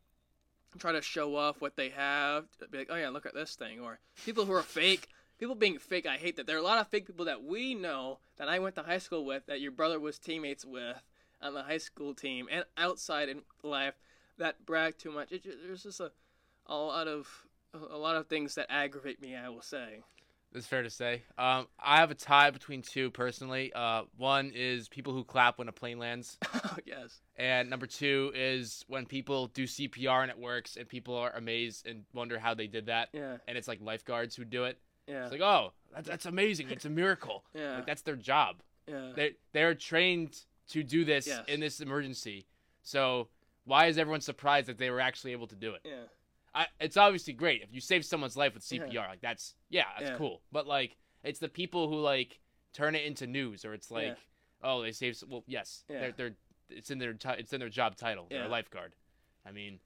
[0.78, 3.78] try to show off what they have, be like, "Oh yeah, look at this thing,"
[3.78, 5.08] or people who are fake.
[5.38, 6.46] People being fake, I hate that.
[6.46, 8.98] There are a lot of fake people that we know that I went to high
[8.98, 11.02] school with, that your brother was teammates with
[11.42, 13.94] on the high school team and outside in life
[14.38, 15.32] that brag too much.
[15.32, 16.10] It, there's just a,
[16.66, 17.28] a lot of
[17.74, 19.34] a lot of things that aggravate me.
[19.36, 20.02] I will say.
[20.52, 21.22] That's fair to say.
[21.36, 23.72] Um, I have a tie between two personally.
[23.74, 26.38] Uh, one is people who clap when a plane lands,
[26.86, 27.20] yes.
[27.36, 31.86] and number two is when people do CPR and it works, and people are amazed
[31.86, 33.10] and wonder how they did that.
[33.12, 33.36] Yeah.
[33.46, 34.78] And it's like lifeguards who do it.
[35.06, 35.22] Yeah.
[35.24, 36.68] It's like, oh, that's, that's amazing.
[36.70, 37.44] It's a miracle.
[37.54, 37.76] yeah.
[37.76, 38.56] Like that's their job.
[38.86, 39.12] yeah.
[39.14, 40.40] They they're trained
[40.70, 41.44] to do this Yes.
[41.48, 42.46] in this emergency.
[42.82, 43.28] So
[43.64, 45.82] why is everyone surprised that they were actually able to do it?
[45.84, 46.04] yeah.
[46.54, 48.90] I, it's obviously great if you save someone's life with CPR.
[48.92, 49.06] Yeah.
[49.08, 50.16] Like that's yeah, that's Yeah.
[50.16, 50.40] cool.
[50.52, 52.40] But like it's the people who like
[52.72, 54.14] turn it into news or it's like Yeah.
[54.62, 55.16] oh they saved.
[55.16, 56.00] s- Well, yes, Yeah.
[56.00, 56.36] they're they're
[56.70, 58.26] it's in their ti it's in their job title.
[58.30, 58.94] They're a lifeguard.
[59.46, 59.78] I mean,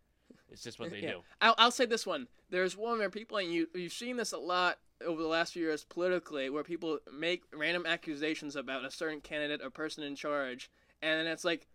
[0.49, 1.11] it's just what they Yeah.
[1.11, 1.21] do.
[1.43, 2.29] I'll, I'll say this one.
[2.51, 5.63] There's one where people, and you, you've seen this a lot over the last few
[5.65, 10.71] years politically, where people make random accusations about a certain candidate or person in charge,
[11.03, 11.67] and then it's like,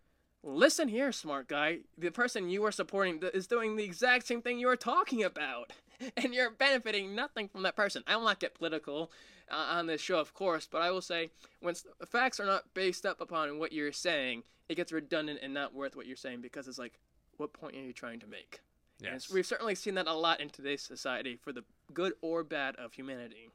[0.43, 1.79] listen here, smart guy.
[1.97, 5.73] The person you are supporting is doing the exact same thing you are talking about,
[6.17, 8.03] and you're benefiting nothing from that person.
[8.07, 9.11] I will not get political
[9.51, 11.29] uh, on this show, of course, but I will say
[11.61, 11.75] when
[12.07, 15.95] facts are not based up upon what you're saying, it gets redundant and not worth
[15.95, 16.99] what you're saying because it's like,
[17.37, 18.61] what point are you trying to make?
[18.99, 22.43] Yes, it's- we've certainly seen that a lot in today's society for the good or
[22.43, 23.49] bad of humanity.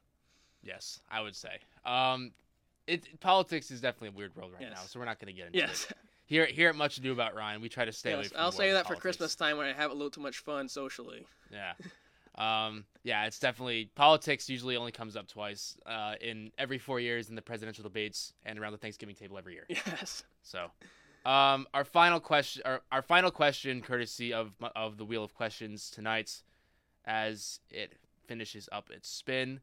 [0.63, 1.59] yes, I would say.
[1.85, 2.31] Um,
[2.87, 4.71] it politics is definitely a weird world right Yes.
[4.75, 5.97] now, so we're not going to get into Yes, it.
[6.25, 8.39] Here here at Much Ado About Ryan, we try to stay away from.
[8.39, 8.95] I'll say that of for.
[8.95, 11.25] Christmas time when I have a little too much fun socially.
[11.51, 11.73] Yeah.
[12.35, 17.27] Um, yeah, it's definitely politics usually only comes up twice uh, in every four years
[17.29, 19.65] in the presidential debates and around the Thanksgiving table every year.
[19.69, 20.23] Yes.
[20.41, 20.71] So,
[21.25, 25.91] Um, our final question, our, our final question, courtesy of of the wheel of questions
[25.91, 26.41] tonight,
[27.05, 27.93] as it
[28.31, 29.59] finishes up its spin,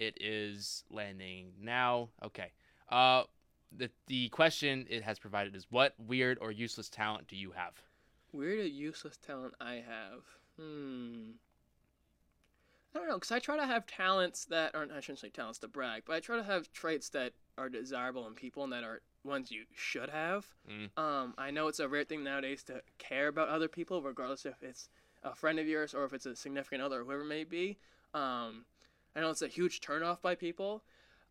[0.00, 2.08] it is landing now.
[2.24, 2.50] Okay.
[2.88, 3.22] Uh,
[3.70, 7.74] the the question it has provided is what weird or useless talent do you have?
[8.32, 10.24] Weird or useless talent I have?
[10.58, 11.30] Hmm.
[12.92, 15.60] I don't know, because I try to have talents that aren't, I shouldn't say talents
[15.60, 18.82] to brag, but I try to have traits that are desirable in people and that
[18.82, 20.44] are ones you should have.
[20.68, 21.00] Mm.
[21.00, 24.60] Um, I know it's a rare thing nowadays to care about other people, regardless if
[24.60, 24.88] it's
[25.22, 27.78] a friend of yours or if it's a significant other or whoever it may be.
[28.14, 28.64] Um,
[29.14, 30.82] I know it's a huge turnoff by people.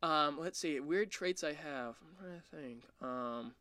[0.02, 1.98] Um, let's see, weird traits I have.
[2.02, 2.84] I'm trying to think.
[3.02, 3.54] Um,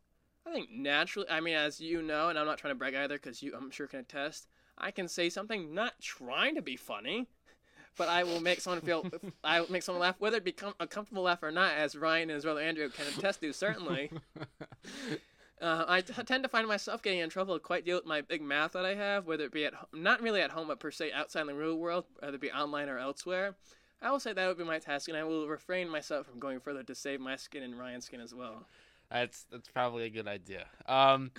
[0.47, 3.17] I think naturally, I mean, as you know, and I'm not trying to brag either
[3.17, 7.27] because you, I'm sure, can attest, I can say something not trying to be funny,
[7.97, 9.07] but I will make someone feel,
[9.45, 11.97] I will make someone laugh, whether it be com- a comfortable laugh or not, as
[11.97, 14.11] Ryan and his brother Andrew can attest to, certainly.
[15.61, 18.43] Uh, I t- tend to find myself getting in trouble quite deal with my big
[18.43, 20.91] math that I have, whether it be at ho- not really at home, but per
[20.91, 23.57] se outside in the real world, whether it be online or elsewhere.
[24.01, 26.61] I will say that would be my task, and I will refrain myself from going
[26.61, 28.67] further to save my skin and Ryan's skin as well.
[29.11, 30.67] That's that's probably a good idea.
[30.87, 31.33] Um,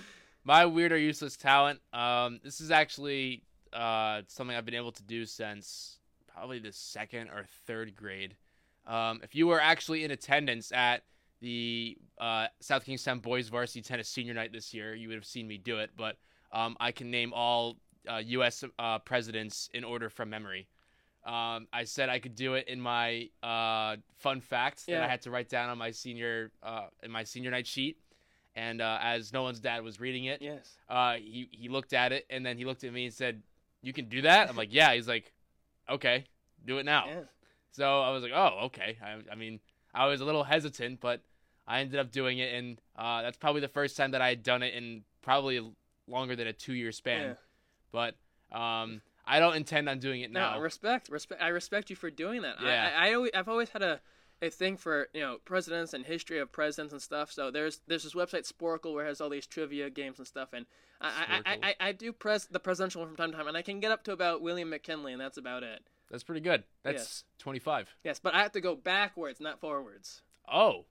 [0.43, 1.79] my weird or useless talent.
[1.93, 5.99] Um, this is actually uh something I've been able to do since
[6.33, 8.35] probably the second or third grade.
[8.87, 11.03] Um, if you were actually in attendance at
[11.41, 15.47] the uh, South Kingstown Boys Varsity Tennis Senior Night this year, you would have seen
[15.47, 15.91] me do it.
[15.95, 16.17] But
[16.51, 17.77] um, I can name all
[18.09, 18.63] uh, U.S.
[18.77, 20.67] Uh, presidents in order from memory.
[21.25, 25.21] Um, I said I could do it in my uh, fun facts that I had
[25.23, 27.97] to write down on my senior uh, in my senior night sheet.
[28.55, 30.77] And uh, as one's dad was reading it, Yes.
[30.89, 33.43] uh, he he looked at it and then he looked at me and said,
[33.81, 35.31] "You can do that." I'm like, "Yeah." He's like,
[35.89, 36.25] "Okay,
[36.65, 37.19] do it now." Yeah.
[37.71, 39.59] So I was like, "Oh, okay." I, I mean,
[39.93, 41.21] I was a little hesitant, but
[41.67, 44.43] I ended up doing it, and uh, that's probably the first time that I had
[44.43, 45.61] done it in probably
[46.07, 47.21] longer than a two-year span.
[47.21, 47.33] Yeah.
[47.91, 50.55] But um, I don't intend on doing it now.
[50.55, 51.41] No, respect, respect.
[51.41, 52.55] I respect you for doing that.
[52.61, 52.91] Yeah.
[52.95, 53.99] I, I, I always, I've always had a,
[54.41, 57.31] a thing for you know presidents and history of presidents and stuff.
[57.31, 60.49] So there's there's this website Sporcle where it has all these trivia games and stuff,
[60.53, 60.65] and
[61.01, 63.57] I I, I, I, I do press the presidential one from time to time, and
[63.57, 65.81] I can get up to about William McKinley, and that's about it.
[66.09, 66.63] That's pretty good.
[66.83, 67.23] That's Yes.
[67.39, 67.95] 25.
[68.03, 70.21] Yes, but I have to go backwards, not forwards.
[70.51, 70.85] Oh,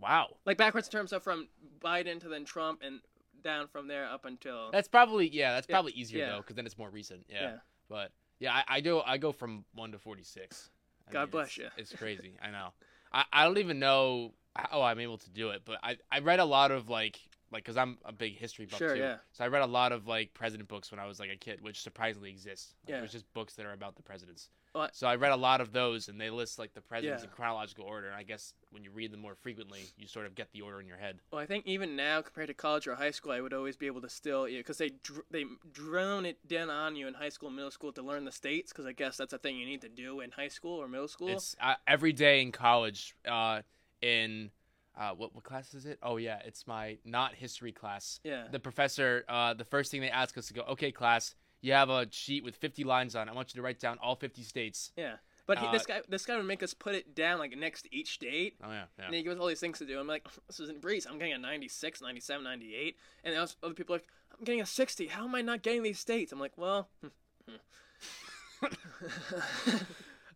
[0.00, 0.36] wow.
[0.44, 1.48] Like backwards in terms of from
[1.80, 3.00] Biden to then Trump and
[3.42, 5.52] down from there up until That's probably yeah.
[5.52, 6.30] That's Yeah, probably easier yeah.
[6.30, 7.26] though, because then it's more recent.
[7.28, 7.42] Yeah.
[7.42, 7.56] Yeah.
[7.88, 10.70] But yeah, I, I go I go from one to forty six.
[11.10, 11.64] God bless it's, ya.
[11.76, 12.36] It's crazy.
[12.42, 12.68] I know.
[13.12, 16.20] I, I don't even know how oh, I'm able to do it, but I I
[16.20, 17.20] read a lot of like
[17.54, 19.00] like because I'm a big history buff Sure, too.
[19.00, 19.16] yeah.
[19.32, 21.60] So I read a lot of like president books when I was like a kid,
[21.62, 22.74] which surprisingly exists.
[22.84, 22.98] Like, Yeah.
[22.98, 24.50] It was just books that are about the presidents.
[24.74, 27.22] Well, I- so I read a lot of those, and they list like the presidents
[27.22, 27.28] Yeah.
[27.28, 28.08] in chronological order.
[28.08, 30.80] And I guess when you read them more frequently, you sort of get the order
[30.80, 31.20] in your head.
[31.30, 33.86] Well, I think even now, compared to college or high school, I would always be
[33.86, 37.46] able to still, because they dr- they drone it down on you in high school
[37.48, 39.80] and middle school to learn the states, because I guess that's a thing you need
[39.82, 41.28] to do in high school or middle school.
[41.28, 43.14] It's uh, every day in college.
[43.24, 43.62] Uh,
[44.02, 44.50] in
[44.98, 45.98] uh, what what class is it?
[46.02, 48.20] Oh yeah, it's my not history class.
[48.24, 48.44] yeah.
[48.50, 51.88] The professor, uh, the first thing they ask us to go, okay, class, you have
[51.90, 53.28] a sheet with 50 lines on.
[53.28, 54.92] I want you to write down all 50 states.
[54.96, 55.14] yeah.
[55.46, 57.82] But he, uh, this guy, this guy would make us put it down like next
[57.82, 59.04] to each state, Oh yeah, yeah.
[59.06, 60.00] and he gives us all these things to do.
[60.00, 61.06] I'm like, this isn't breeze.
[61.06, 64.06] I'm getting a 96, 97, 98, and else, other people are like,
[64.38, 65.06] I'm getting a 60.
[65.08, 66.32] How am I not getting these states?
[66.32, 66.88] I'm like, well,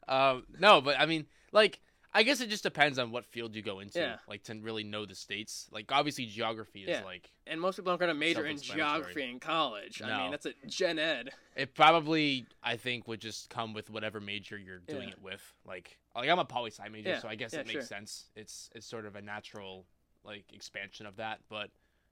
[0.07, 1.81] Um, no, but I mean, like,
[2.15, 3.99] I guess it just depends on what field you go into.
[4.01, 4.17] Yeah.
[4.27, 5.69] Like to really know the states.
[5.71, 7.05] Like obviously geography is Yeah.
[7.05, 10.01] like and most people aren't going to major in geography in college.
[10.03, 10.19] I No.
[10.23, 11.31] mean, that's a gen ed.
[11.55, 15.15] it probably I think would just come with whatever major you're doing Yeah.
[15.15, 15.55] it with.
[15.67, 17.83] Like like I'm a poli sci major, so I guess it makes sure.
[17.83, 18.27] sense.
[18.35, 19.85] It's it's sort of a natural
[20.25, 21.41] like expansion of that.
[21.49, 21.71] But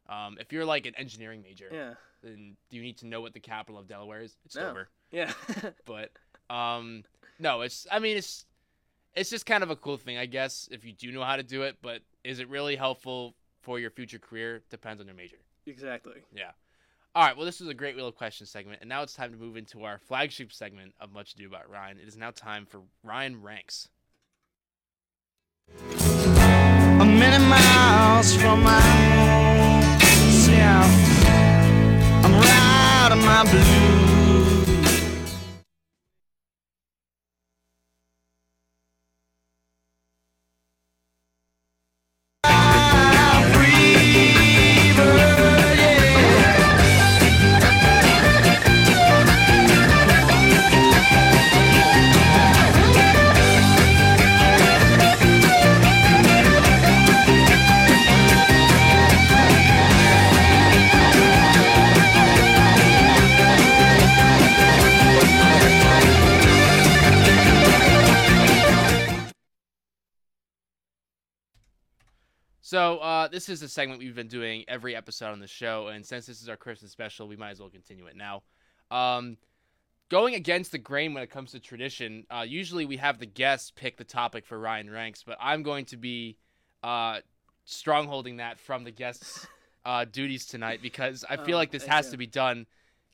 [0.09, 1.95] um, if you're like an engineering major, Yeah.
[2.23, 4.37] then do you need to know what the capital of Delaware is?
[4.45, 4.63] It's No.
[4.69, 4.89] Dover.
[5.11, 5.33] Yeah.
[5.87, 6.13] But
[6.49, 7.05] um,
[7.39, 8.45] no, it's I mean it's
[9.17, 11.43] it's just kind of a cool thing, I guess, if you do know how to
[11.43, 11.77] do it.
[11.83, 14.63] But is it really helpful for your future career?
[14.71, 15.39] Depends on your major.
[15.67, 16.23] exactly.
[16.35, 16.51] Yeah.
[17.15, 17.35] All right.
[17.35, 19.57] Well, this was a great wheel of questions segment, and now it's time to move
[19.57, 21.99] into our flagship segment of Much Ado About Ryan.
[21.99, 23.89] It is now time for Ryan ranks.
[25.91, 29.99] a many miles from my home.
[30.31, 30.91] South,
[32.23, 34.16] I'm riding my blues.
[73.27, 76.27] Uh, this is a segment we've been doing every episode on the show, and since
[76.27, 78.43] this is our Christmas special, we might as well continue it now.
[78.91, 79.37] Um,
[80.09, 83.73] going against the grain when it comes to tradition, uh, usually we have the guests
[83.75, 86.37] pick the topic for Ryan Ranks, but I'm going to be
[86.83, 87.21] uh,
[87.67, 89.47] strongholding that from the guests'
[89.85, 92.13] uh, duties tonight because I feel Oh, like this has you.
[92.13, 92.67] to be done,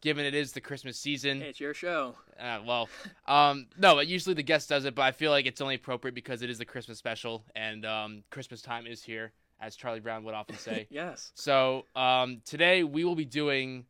[0.03, 1.40] given it is the Christmas season.
[1.40, 2.16] Hey, it's your show.
[2.38, 2.88] Uh, well,
[3.27, 6.14] um, no, but usually the guest does it, but I feel like it's only appropriate
[6.14, 10.25] because it is the Christmas special, and um, Christmas time is here, as Charlie Brown
[10.25, 10.87] would often say.
[10.90, 13.87] Yes, so um, today we will be doing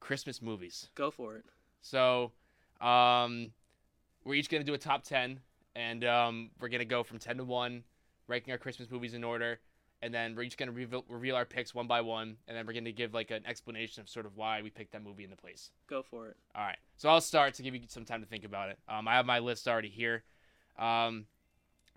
[0.00, 0.90] Christmas movies.
[0.94, 1.44] go for it.
[1.80, 2.32] So
[2.80, 3.52] um,
[4.24, 5.40] we're each gonna do a top ten,
[5.74, 7.84] and um, we're gonna go from ten to one,
[8.26, 9.60] ranking our Christmas movies in order,
[10.02, 12.72] and then we're each gonna reveal, reveal our picks one by one, and then we're
[12.72, 15.70] gonna give like an explanation of sort of why we picked that movie into place.
[15.88, 16.36] Go for it.
[16.54, 16.78] All right.
[16.96, 18.78] So I'll start to give you some time to think about it.
[18.88, 20.24] Um, I have my list already here.
[20.78, 21.26] Um,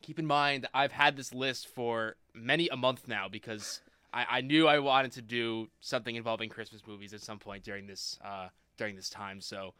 [0.05, 3.81] keep in mind, I've had this list for many a month now because
[4.13, 7.87] I, I knew I wanted to do something involving Christmas movies at some point during
[7.87, 9.41] this uh, during this time.
[9.41, 9.73] So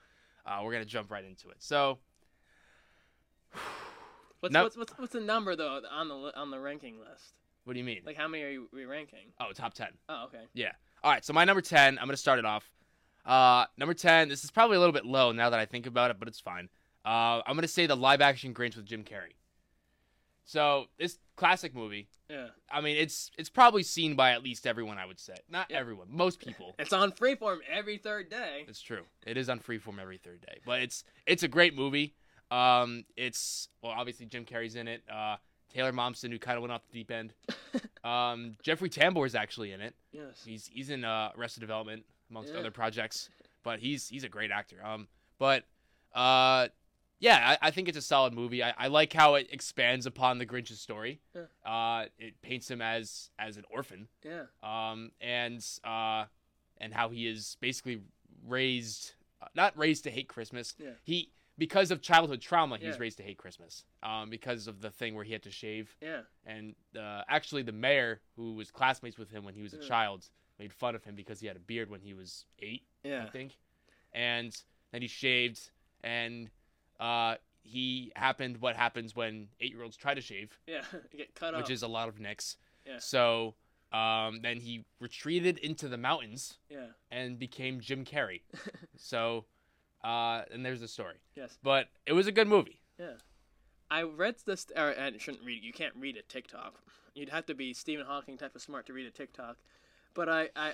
[0.45, 1.57] uh, we're gonna jump right into it.
[1.59, 1.99] So
[4.41, 7.33] What's, No- what's what's what's the number though on the on the ranking list?
[7.63, 8.01] what do you mean?
[8.05, 9.31] Like how many are you re ranking?
[9.39, 9.89] oh, top ten.
[10.09, 10.43] Oh, okay.
[10.53, 10.71] Yeah.
[11.03, 11.23] All right.
[11.25, 11.97] So my number ten.
[11.99, 12.69] I'm gonna start it off.
[13.25, 14.27] Uh, number ten.
[14.29, 16.39] This is probably a little bit low now that I think about it, but it's
[16.39, 16.69] fine.
[17.05, 19.33] Uh, I'm gonna say the live action Grinch with Jim Carrey.
[20.45, 22.07] So this classic movie.
[22.29, 22.47] Yeah.
[22.71, 24.97] I mean, it's it's probably seen by at least everyone.
[24.97, 25.77] I would say, not Yeah.
[25.79, 26.73] everyone, most people.
[26.79, 28.65] It's on Freeform every third day.
[28.67, 29.03] It's true.
[29.25, 32.15] It is on Freeform every third day, but it's it's a great movie.
[32.51, 35.03] Um, it's well, obviously Jim Carrey's in it.
[35.11, 35.37] Uh,
[35.73, 37.33] Taylor Momsen, who kind of went off the deep end.
[38.05, 39.95] Um, Jeffrey Tambor is actually in it.
[40.11, 40.43] Yes.
[40.45, 42.59] He's he's in uh, Arrested Development amongst Yeah.
[42.59, 43.29] other projects,
[43.63, 44.77] but he's he's a great actor.
[44.85, 45.07] Um,
[45.39, 45.63] but
[46.13, 46.67] uh,
[47.19, 48.63] yeah, I, I think it's a solid movie.
[48.63, 51.21] I, I like how it expands upon the Grinch's story.
[51.33, 51.43] Yeah.
[51.69, 54.07] Uh, it paints him as as an orphan.
[54.23, 54.43] Yeah.
[54.63, 56.25] Um, and uh,
[56.79, 58.01] and how he is basically
[58.45, 60.75] raised, uh, not raised to hate Christmas.
[60.77, 60.89] Yeah.
[61.03, 62.99] He because of childhood trauma, he's Yeah.
[62.99, 63.85] raised to hate Christmas.
[64.03, 66.21] Um, because of the thing where he had to shave Yeah.
[66.45, 70.27] and uh, actually the mayor who was classmates with him when he was a child
[70.59, 73.23] made fun of him because he had a beard when he was eight Yeah.
[73.25, 73.57] i think
[74.13, 74.53] and
[74.91, 75.69] then he shaved
[76.03, 76.49] and
[76.99, 80.83] uh, he happened what happens when eight year olds try to shave Yeah.
[81.17, 81.61] Get cut off.
[81.61, 82.99] which is a lot of nicks Yeah.
[82.99, 83.55] so
[83.91, 86.87] um, then he retreated into the mountains Yeah.
[87.11, 88.41] and became jim carrey
[88.97, 89.45] so
[90.03, 91.57] uh, and there's the story Yes.
[91.63, 93.13] but it was a good movie Yeah.
[93.91, 95.63] I read this, or I shouldn't read.
[95.63, 96.73] You can't read a TikTok.
[97.13, 99.57] You'd have to be Stephen Hawking type of smart to read a TikTok.
[100.15, 100.69] But I, I,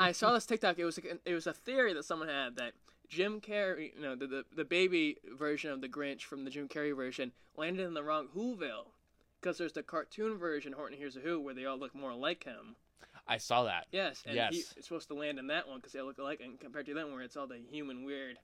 [0.00, 0.80] I, I saw this TikTok.
[0.80, 2.72] It was, a, it was a theory that someone had that
[3.08, 6.68] Jim Carrey, you know, the, the the baby version of the Grinch from the Jim
[6.68, 8.88] Carrey version landed in the wrong Whoville,
[9.40, 12.44] because there's the cartoon version Horton Hears a Who where they all look more like
[12.44, 12.76] him.
[13.26, 14.52] i saw that Yes, and Yes.
[14.54, 16.94] he, it's supposed to land in that one because they look alike, and compared to
[16.94, 18.36] them where it's all the human weird.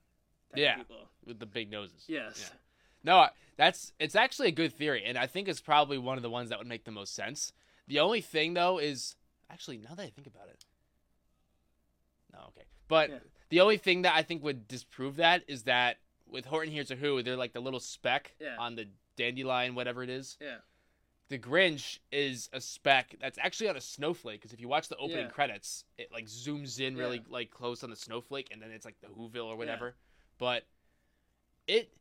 [0.50, 0.76] Type Yeah.
[0.76, 1.08] People.
[1.26, 2.50] with the big noses Yes.
[2.52, 2.58] Yeah.
[3.04, 6.30] No, that's it's actually a good theory, and I think it's probably one of the
[6.30, 7.52] ones that would make the most sense.
[7.86, 9.14] The only thing though is
[9.50, 10.64] actually now that I think about it,
[12.32, 13.18] no, okay, but Yeah.
[13.50, 16.96] The only thing that I think would disprove that is that with Horton Hears a
[16.96, 18.56] Who, they're like the little speck Yeah.
[18.58, 20.36] on the dandelion, whatever it is.
[20.40, 20.56] Yeah.
[21.28, 24.96] The Grinch is a speck that's actually on a snowflake because if you watch the
[24.96, 25.30] opening Yeah.
[25.32, 27.22] credits, it like zooms in really Yeah.
[27.28, 29.94] like close on the snowflake, and then it's like the Whoville or whatever.
[30.38, 30.66] But
[31.66, 31.92] it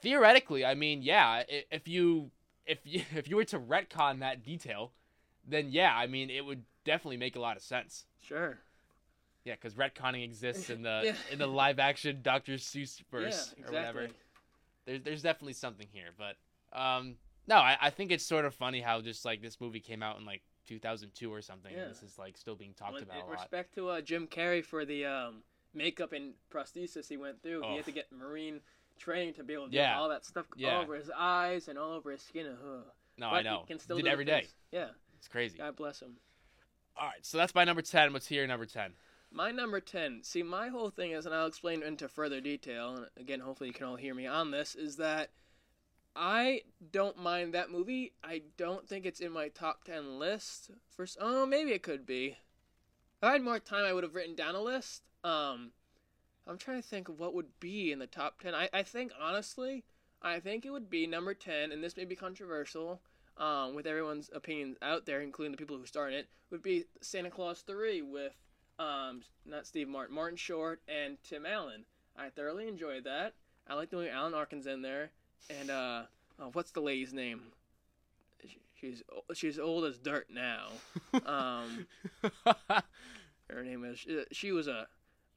[0.00, 2.30] theoretically, I mean, yeah, if you
[2.66, 4.92] if you if you were to retcon that detail,
[5.46, 8.06] then yeah, I mean, it would definitely make a lot of sense.
[8.22, 8.58] Sure.
[9.44, 11.14] Yeah, because retconning exists in the Yeah.
[11.32, 13.64] in the live action Doctor Seuss Yeah, verse exactly.
[13.64, 14.08] or whatever.
[14.86, 16.36] There's there's definitely something here, but
[16.78, 17.16] um,
[17.46, 20.18] no, I, I think it's sort of funny how just like this movie came out
[20.18, 21.82] in like 2002 or something, Yeah.
[21.82, 23.30] and this is like still being talked With- about lot.
[23.30, 25.42] respect to uh, Jim Carrey for the um,
[25.74, 27.76] makeup and prosthesis he went through, he Oh.
[27.76, 28.60] had to get Marine
[28.98, 29.94] training to be able to Yeah.
[29.94, 30.76] do all that stuff Yeah.
[30.76, 32.46] all over his eyes and all over his skin.
[32.46, 32.84] Ugh.
[33.18, 33.60] No, but I know.
[33.62, 34.46] He can still Did do the every day.
[34.70, 34.88] Yeah,
[35.18, 35.58] It's crazy.
[35.58, 36.16] God bless him.
[36.96, 38.12] All right, so that's my number 10.
[38.12, 38.92] What's here number 10?
[39.34, 40.22] My number 10.
[40.24, 43.74] See, my whole thing is, and I'll explain into further detail, and again, hopefully you
[43.74, 45.30] can all hear me on this, is that
[46.14, 48.12] I don't mind that movie.
[48.22, 50.70] I don't think it's in my top 10 list.
[50.90, 52.36] For, oh, maybe it could be.
[53.16, 55.02] If I had more time, I would have written down a list.
[55.24, 55.72] Um,
[56.46, 58.54] I'm trying to think of what would be in the top 10.
[58.54, 59.84] I, I think, honestly,
[60.20, 63.00] I think it would be number 10, and this may be controversial
[63.38, 67.30] um, with everyone's opinions out there, including the people who started it, would be Santa
[67.30, 68.34] Claus 3 with
[68.82, 71.84] um, not Steve Martin, Martin Short, and Tim Allen.
[72.16, 73.34] I thoroughly enjoyed that.
[73.68, 75.10] I like the way Alan Arkin's in there,
[75.48, 76.02] and uh,
[76.40, 77.42] oh, what's the lady's name?
[78.74, 79.02] She's
[79.34, 80.68] she's old as dirt now.
[81.24, 81.86] Um,
[83.48, 84.88] her name is uh, she was a,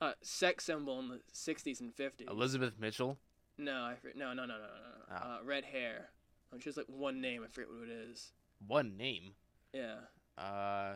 [0.01, 2.29] a sex symbol in the '60s and '50s.
[2.29, 3.17] Elizabeth Mitchell.
[3.57, 4.57] No, I no, no, no, no.
[4.57, 5.05] no.
[5.11, 5.15] Oh.
[5.15, 6.09] Uh, red hair.
[6.51, 7.43] Um, she has like one name.
[7.43, 8.31] I forget what it is.
[8.67, 9.33] One name.
[9.73, 9.97] Yeah.
[10.37, 10.95] Uh,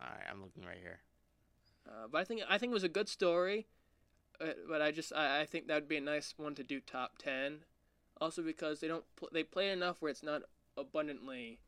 [0.00, 1.00] all right, I'm looking right here.
[1.86, 3.66] Uh, but I think I think it was a good story.
[4.40, 6.80] Uh, but I just I, I think that would be a nice one to do
[6.80, 7.64] top ten.
[8.20, 10.42] Also because they don't pl- they play enough where it's not
[10.76, 11.58] abundantly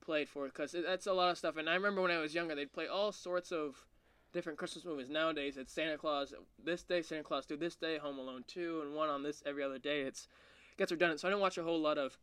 [0.00, 1.56] played for because that's a lot of stuff.
[1.56, 3.86] And I remember when I was younger, they'd play all sorts of
[4.32, 5.08] different Christmas movies.
[5.08, 8.94] Nowadays, it's Santa Claus this day, Santa Claus two this day, Home Alone two, and
[8.94, 10.00] one on this every other day.
[10.02, 10.26] It's
[10.76, 11.20] gets redundant.
[11.20, 12.18] So I don't watch a whole lot of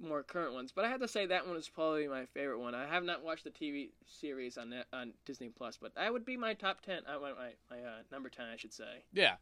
[0.00, 0.72] more current ones.
[0.74, 2.74] But I have to say that one is probably my favorite one.
[2.74, 6.24] I have not watched the TV series on Net, on Disney Plus, but that would
[6.24, 7.02] be my top ten.
[7.08, 9.04] I my my, my uh, number ten, I should say.
[9.12, 9.34] Yeah,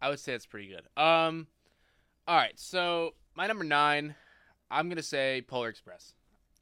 [0.00, 1.02] I would say it's pretty good.
[1.02, 1.46] Um,
[2.26, 4.14] all right, so my number nine,
[4.70, 6.14] I'm gonna say Polar Express.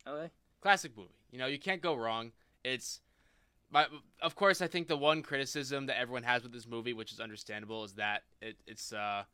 [0.07, 0.31] Okay.
[0.61, 1.11] Classic movie.
[1.31, 2.33] You know, you can't go wrong.
[2.65, 3.01] It's,
[3.71, 3.87] my,
[4.23, 7.21] of course, I think the one criticism that everyone has with this movie, which is
[7.21, 9.25] understandable, is that it, it's uh,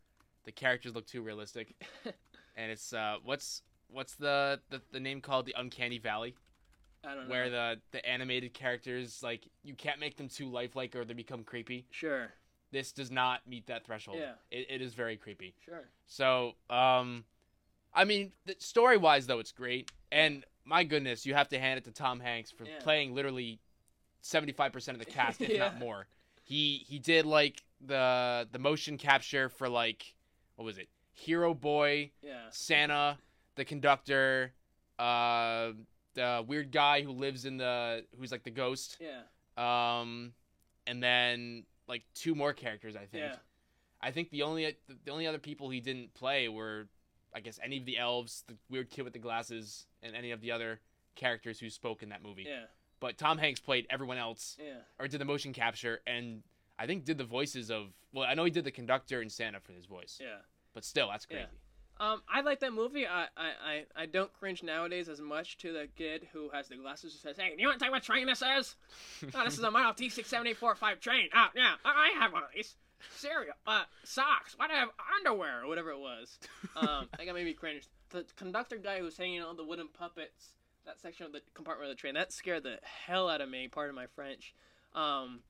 [0.45, 1.75] the characters look too realistic,
[2.57, 6.35] and it's uh, what's what's the, the the name called the Uncanny Valley,
[7.05, 7.31] I don't know.
[7.31, 11.45] where the the animated characters like you can't make them too lifelike or they become
[11.45, 11.87] creepy.
[11.91, 12.33] sure,
[12.73, 14.19] This does not meet that threshold.
[14.21, 14.33] Yeah.
[14.51, 15.55] It, it is very creepy.
[15.65, 15.85] sure.
[16.07, 17.25] So, um,
[17.95, 21.85] I mean, story wise though, it's great, and my goodness, you have to hand it
[21.85, 22.79] to Tom Hanks for Yeah.
[22.81, 23.61] playing literally
[24.23, 26.07] seventy five percent of the cast, if not more.
[26.43, 30.15] He he did like the the motion capture for like
[30.57, 30.89] what was it?
[31.13, 32.41] Hero Boy, Yeah.
[32.51, 33.19] Santa,
[33.57, 34.53] the conductor,
[34.99, 35.73] uh,
[36.15, 39.23] the weird guy who lives in the who's like the ghost, Yeah.
[39.57, 40.33] um,
[40.87, 43.25] and then like two more characters, I think.
[43.25, 43.37] Yeah.
[44.01, 46.89] I think the only the only other people he didn't play were,
[47.35, 50.41] I guess, any of the elves, the weird kid with the glasses, and any of
[50.41, 50.81] the other
[51.17, 52.45] characters who spoke in that movie.
[52.49, 52.65] Yeah.
[53.01, 54.79] But Tom Hanks played everyone else, Yeah.
[54.99, 56.43] or did the motion capture, and
[56.79, 57.93] I think did the voices of.
[58.13, 60.39] Well, I know he did the conductor and Santa for his voice, Yeah.
[60.73, 61.47] but still, that's Yeah.
[62.01, 63.07] Um, I like that movie.
[63.07, 66.77] I, I, I, I don't cringe nowadays as much to the kid who has the
[66.77, 68.75] glasses who says, "Hey, do you want to tell me what train this is?
[69.35, 71.29] oh, this is a Model T six seven eight four five train.
[71.35, 72.75] Oh, yeah, I have one of these.
[73.17, 74.55] Cereal, uh, socks.
[74.57, 74.89] Why do I have
[75.19, 76.39] underwear or whatever it was?
[76.75, 77.87] Um, I got maybe cringe.
[78.11, 80.55] The conductor guy who was hanging on the wooden puppets,
[80.87, 83.69] that section of the compartment of the train, that scared the hell out of me.
[83.69, 84.55] Part of my French.
[84.95, 85.41] Um,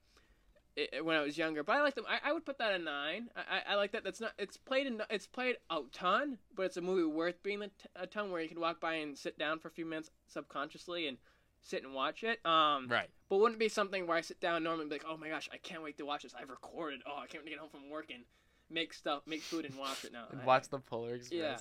[0.77, 1.63] it, when I was younger.
[1.63, 2.05] But I like them.
[2.09, 3.29] I, I would put that a nine.
[3.37, 4.05] I, I, I like that.
[4.05, 4.33] That's not.
[4.39, 5.01] It's played in.
[5.11, 8.41] It's played a ton, but it's a movie worth being a, t- a ton where
[8.41, 11.17] you can walk by and sit down for a few minutes subconsciously and
[11.63, 12.45] sit and watch it.
[12.47, 13.09] Um, Right.
[13.29, 15.49] But wouldn't be something where I sit down normally and be like, oh my gosh,
[15.53, 16.35] I can't wait to watch this.
[16.39, 17.01] I've recorded.
[17.07, 18.25] Oh, I can't wait to get home from work and
[18.71, 20.25] make stuff, make food and watch it now.
[20.43, 21.31] I- Watch the Polar Express.
[21.39, 21.57] Yeah.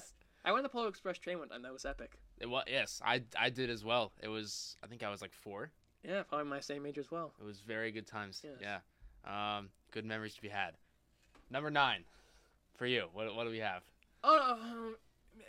[0.46, 1.62] I went on the Polar Express train one time.
[1.62, 2.18] That was epic.
[2.40, 4.12] It was yes, I I did as well.
[4.22, 5.72] It was I think I was like four.
[6.04, 7.32] Yeah, probably my same age as well.
[7.40, 8.42] It was very good times.
[8.44, 8.56] Yes.
[8.60, 8.80] Yeah.
[9.26, 10.72] Um, good memories to be had.
[11.50, 12.04] Number nine,
[12.76, 13.06] for you.
[13.14, 13.84] What what do we have?
[14.24, 14.96] Oh, um,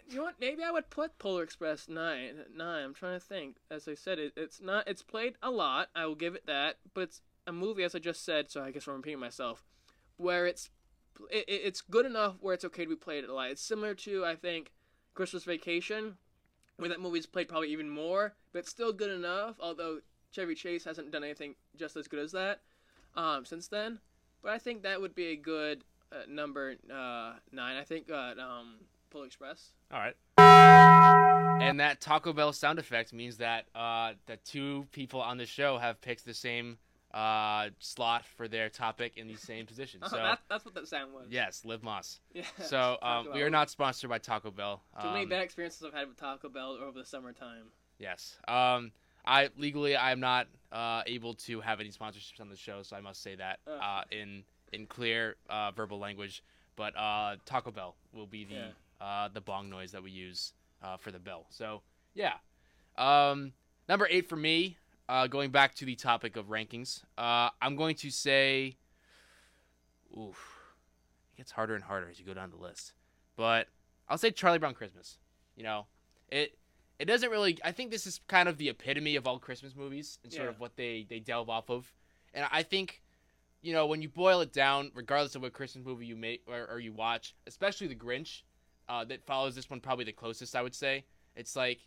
[0.08, 0.34] you know what?
[0.40, 2.34] Maybe I would put Polar Express nine.
[2.54, 2.84] Nine.
[2.84, 3.56] I'm trying to think.
[3.70, 4.86] As I said, it, it's not.
[4.88, 5.88] It's played a lot.
[5.94, 6.76] I will give it that.
[6.92, 8.50] But it's a movie, as I just said.
[8.50, 9.64] So I guess I'm repeating myself.
[10.16, 10.70] Where it's,
[11.30, 13.50] it, it- it's good enough where it's okay to be played a lot.
[13.50, 14.72] It's similar to I think
[15.14, 16.16] Christmas Vacation,
[16.76, 19.56] where that movie's played probably even more, but it's still good enough.
[19.60, 20.00] Although
[20.32, 22.60] Chevy Chase hasn't done anything just as good as that
[23.16, 23.98] um, since then.
[24.42, 27.76] But I think that would be a good uh, number uh, nine.
[27.76, 28.76] I think uh, um,
[29.10, 29.70] Polar Express.
[29.92, 30.14] All right.
[31.62, 35.78] And that Taco Bell sound effect means that uh, the two people on the show
[35.78, 36.76] have picked the same
[37.14, 40.00] uh, slot for their topic in the same position.
[40.04, 41.26] Oh, So that, that's what that sound was.
[41.30, 42.20] yes, Liv Moss.
[42.34, 42.42] Yeah.
[42.64, 44.82] So um, we are not sponsored by Taco Bell.
[45.00, 47.66] Too many Um, bad experiences I've had with Taco Bell over the summertime.
[47.98, 48.36] Yes.
[48.48, 48.90] Um,
[49.24, 52.96] I legally I am not uh, able to have any sponsorships on the show, so
[52.96, 53.76] I must say that Oh.
[53.78, 56.42] uh, in in clear uh, verbal language.
[56.76, 58.68] But uh, Taco Bell will be the Yeah.
[59.00, 60.52] uh, the bong noise that we use
[60.82, 61.46] uh, for the bell.
[61.50, 61.82] So
[62.14, 62.34] yeah.
[62.96, 63.52] Um,
[63.88, 64.76] number eight for me.
[65.08, 68.78] Uh, going back to the topic of rankings, uh, I'm going to say,
[70.16, 70.58] oof,
[71.34, 72.94] it gets harder and harder as you go down the list.
[73.36, 73.68] But
[74.08, 75.18] I'll say Charlie Brown Christmas.
[75.56, 75.86] You know,
[76.30, 76.56] it
[76.98, 77.58] it doesn't really.
[77.64, 80.50] I think this is kind of the epitome of all Christmas movies and sort Yeah.
[80.50, 81.92] of what they they delve off of.
[82.32, 83.02] And I think,
[83.62, 86.66] you know, when you boil it down, regardless of what Christmas movie you make or,
[86.70, 88.42] or you watch, especially The Grinch,
[88.88, 90.54] uh, that follows this one probably the closest.
[90.56, 91.04] I would say
[91.36, 91.80] it's like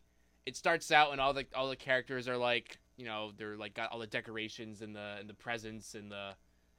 [0.46, 3.74] it starts out and all the all the characters are like you know they're like
[3.74, 6.32] got all the decorations and the and the presents and the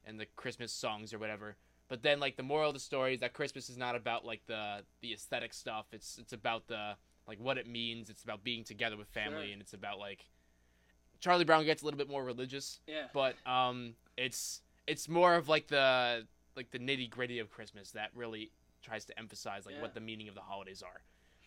[0.05, 1.55] and the Christmas songs or whatever.
[1.87, 4.41] But then like the moral of the story is that Christmas is not about like
[4.45, 5.85] the the aesthetic stuff.
[5.91, 6.95] It's it's about the
[7.29, 8.09] like what it means.
[8.09, 9.53] It's about being together with family, Sure.
[9.53, 10.25] and it's about like
[11.21, 13.07] Charlie Brown gets a little bit more religious, Yeah.
[13.13, 18.09] but um, it's it's more of like the like the nitty gritty of Christmas that
[18.15, 18.51] really
[18.81, 19.81] tries to emphasize like Yeah.
[19.81, 21.01] what the meaning of the holidays are,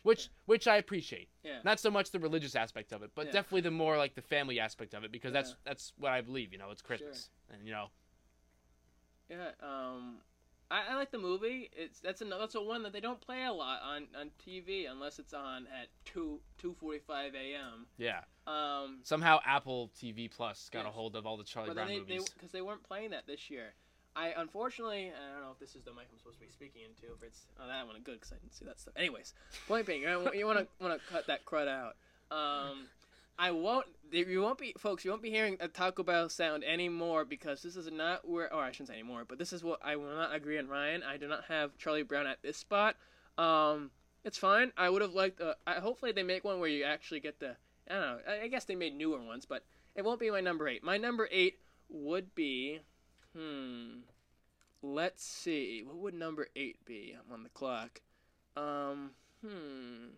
[0.04, 1.28] which which I appreciate.
[1.42, 1.60] Yeah.
[1.64, 3.32] Not so much the religious aspect of it, but Yeah.
[3.32, 5.56] definitely the more like the family aspect of it because that's Yeah.
[5.64, 6.52] that's what I believe.
[6.52, 7.90] You know, it's Christmas, and you know,
[9.30, 10.20] Yeah, um,
[10.72, 11.70] I, I like the movie.
[11.76, 14.90] It's that's a that's a one that they don't play a lot on, on TV
[14.90, 17.86] unless it's on at two two forty five a.m.
[17.98, 18.20] yeah.
[18.46, 21.98] Um, Somehow Apple TV Plus got a hold of all the Charlie but Brown they
[21.98, 22.28] movies.
[22.30, 23.74] because they, weren't playing that this year.
[24.16, 26.82] I unfortunately I don't know if this is the mic I'm supposed to be speaking
[26.82, 27.12] into.
[27.14, 28.94] If it's oh that one good because I didn't see that stuff.
[28.96, 29.34] Anyways,
[29.68, 31.96] point being, you want to want to cut that crud out.
[32.30, 32.88] Um,
[33.38, 33.86] I won't.
[34.10, 35.04] You won't be, folks.
[35.04, 38.52] You won't be hearing a Taco Bell sound anymore because this is not where.
[38.52, 41.02] Or I shouldn't say anymore, but this is what I will not agree on Ryan.
[41.02, 42.96] I do not have Charlie Brown at this spot.
[43.38, 43.90] Um,
[44.24, 44.72] it's fine.
[44.76, 45.40] I would have liked.
[45.40, 47.56] Uh, I, hopefully they make one where you actually get the.
[47.90, 48.18] I don't know.
[48.28, 49.64] I, I guess they made newer ones, but
[49.96, 50.84] it won't be my number eight.
[50.84, 51.58] My number eight
[51.88, 52.80] would be.
[53.36, 54.00] Hmm.
[54.82, 55.82] Let's see.
[55.86, 57.16] What would number eight be?
[57.16, 58.00] I'm on the clock.
[58.56, 59.12] Um.
[59.44, 60.10] Hmm.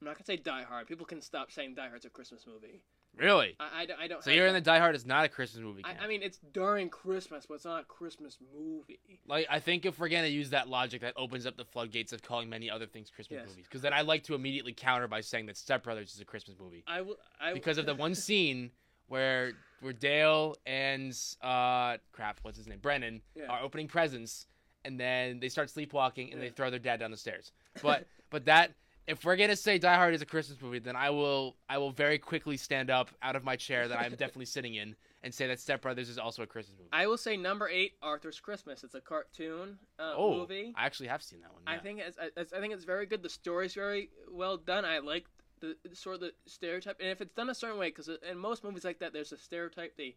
[0.00, 0.86] I'm not gonna say Die Hard.
[0.86, 2.80] People can stop saying Die Hard's a Christmas movie.
[3.18, 3.56] Really?
[3.60, 4.22] I, I, don't- I don't.
[4.24, 5.82] So have you're in the Die Hard is not a Christmas movie.
[5.84, 6.04] I.
[6.04, 8.98] I mean, it's during Christmas, but it's not a Christmas movie.
[9.26, 12.22] like I think if we're gonna use that logic, that opens up the floodgates of
[12.22, 13.48] calling many other things Christmas Yes.
[13.50, 13.66] movies.
[13.66, 16.56] Because then I like to immediately counter by saying that Step Brothers is a Christmas
[16.58, 17.16] movie I will.
[17.40, 18.70] I because of the one scene
[19.08, 23.46] where where Dale and uh crap, what's his name, Brennan Yeah.
[23.48, 24.46] are opening presents,
[24.84, 27.52] and then they start sleepwalking and they throw their dad down the stairs.
[27.82, 28.72] But but that.
[29.10, 31.90] If we're gonna say Die Hard is a Christmas movie, then I will I will
[31.90, 34.94] very quickly stand up out of my chair that I'm definitely sitting in
[35.24, 36.90] and say that Step Brothers is also a Christmas movie.
[36.92, 38.84] I will say number eight, Arthur's Christmas.
[38.84, 40.72] It's a cartoon uh, oh, movie.
[40.76, 41.62] I actually have seen that one.
[41.66, 43.22] I think it's, I, I think it's very good.
[43.22, 44.84] The story's very well done.
[44.84, 45.26] I like
[45.60, 48.62] the sort of the stereotype, and if it's done a certain way, because in most
[48.62, 50.14] movies like that, there's a stereotype, the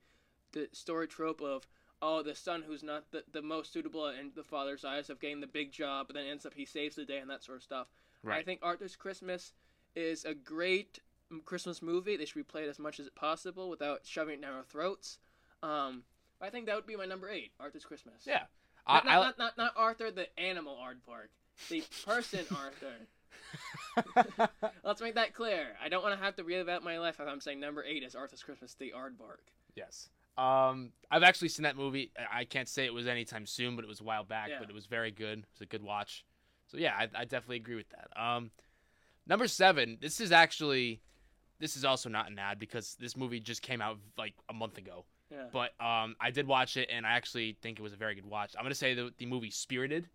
[0.51, 1.63] the story trope of
[2.01, 5.41] oh the son who's not the, the most suitable in the father's eyes of getting
[5.41, 7.63] the big job, but then ends up he saves the day and that sort of
[7.63, 7.87] stuff.
[8.31, 9.53] I think Arthur's Christmas
[9.95, 10.99] is a great
[11.45, 12.15] Christmas movie.
[12.17, 15.17] They should be played as much as possible without shoving it down our throats.
[15.61, 16.03] Um,
[16.41, 18.23] I think that would be my number eight, Arthur's Christmas.
[18.25, 18.43] Yeah.
[18.87, 21.27] Not, I, not, I, not, not, not Arthur the animal aardvark.
[21.69, 24.49] The person Arthur.
[24.83, 25.67] Let's make that clear.
[25.83, 28.03] I don't want to have to read about my life if I'm saying number eight
[28.03, 29.39] is Arthur's Christmas, the aardvark.
[29.75, 30.09] yes.
[30.35, 32.11] Um, I've actually seen that movie.
[32.17, 34.49] I- I can't say it was anytime soon, but it was a while back.
[34.49, 34.57] Yeah.
[34.59, 35.39] But it was very good.
[35.39, 36.25] It was a good watch.
[36.67, 38.07] So yeah, I, I definitely agree with that.
[38.21, 38.51] Um,
[39.27, 39.97] number seven.
[40.01, 41.01] This is actually,
[41.59, 44.77] this is also not an ad because this movie just came out like a month
[44.77, 45.05] ago.
[45.31, 45.45] Yeah.
[45.51, 48.25] But um, I did watch it, and I actually think it was a very good
[48.25, 48.53] watch.
[48.57, 50.07] I'm gonna say the the movie Spirited,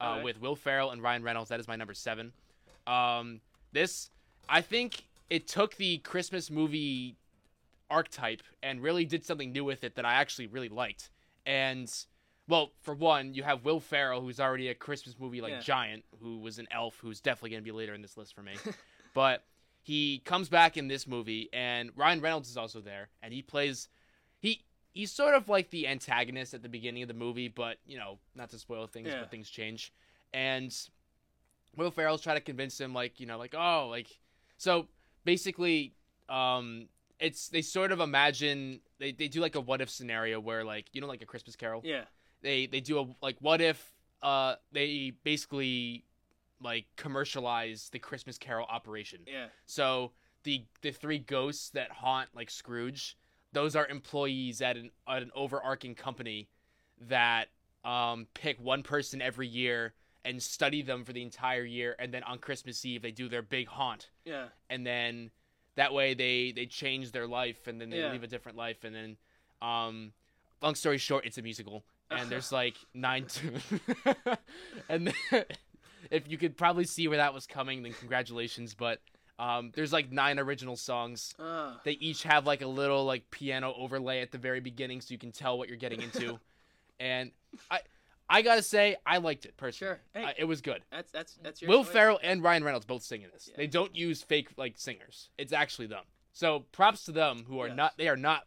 [0.00, 0.24] uh, Okay.
[0.24, 1.48] with Will Ferrell and Ryan Reynolds.
[1.48, 2.32] That is my number seven.
[2.86, 3.40] Um,
[3.72, 4.10] this
[4.48, 7.16] I think it took the Christmas movie
[7.90, 11.10] archetype and really did something new with it that I actually really liked.
[11.46, 11.90] And
[12.48, 15.60] well, for one, you have Will Ferrell, who's already a Christmas movie like Yeah.
[15.60, 18.54] giant, who was an elf, who's definitely gonna be later in this list for me.
[19.14, 19.44] but
[19.82, 23.88] he comes back in this movie, and Ryan Reynolds is also there, and he plays
[24.38, 27.98] he he's sort of like the antagonist at the beginning of the movie, but you
[27.98, 29.20] know, not to spoil things, Yeah.
[29.20, 29.92] but things change.
[30.32, 30.74] And
[31.76, 34.18] Will Ferrell's trying to convince him, like you know, like oh, like
[34.56, 34.88] so
[35.24, 35.94] basically,
[36.28, 36.88] um,
[37.20, 40.86] it's they sort of imagine they, they do like a what if scenario where like
[40.92, 42.04] you know like a Christmas Carol Yeah.
[42.42, 46.04] They they do a like what if uh they basically
[46.60, 49.20] like commercialize the Christmas Carol operation.
[49.26, 49.46] Yeah.
[49.66, 50.12] So
[50.44, 53.16] the the three ghosts that haunt like Scrooge,
[53.52, 56.48] those are employees at an at an overarching company
[57.08, 57.48] that
[57.84, 62.22] um pick one person every year and study them for the entire year and then
[62.24, 64.48] on Christmas Eve they do their big haunt Yeah.
[64.68, 65.30] and then
[65.76, 68.10] that way they they change their life and then they Yeah.
[68.10, 69.16] live a different life and then
[69.62, 70.12] um
[70.60, 73.26] long story short it's a musical and there's like nine
[74.88, 75.44] and then,
[76.10, 79.00] if you could probably see where that was coming then congratulations but
[79.38, 81.80] um there's like nine original songs Ah.
[81.84, 85.18] they each have like a little like piano overlay at the very beginning so you
[85.18, 86.38] can tell what you're getting into
[87.00, 87.30] and
[87.70, 87.80] i
[88.28, 90.00] i gotta say i liked it personally Sure.
[90.14, 90.24] Hey.
[90.28, 91.92] I- it was good That's that's that's your Will choice.
[91.92, 93.48] Ferrell and Ryan Reynolds both sing in this.
[93.50, 93.56] Yeah.
[93.56, 95.30] They don't use fake like singers.
[95.38, 96.04] It's actually them.
[96.32, 97.76] So props to them who are Yes.
[97.76, 98.42] not they are not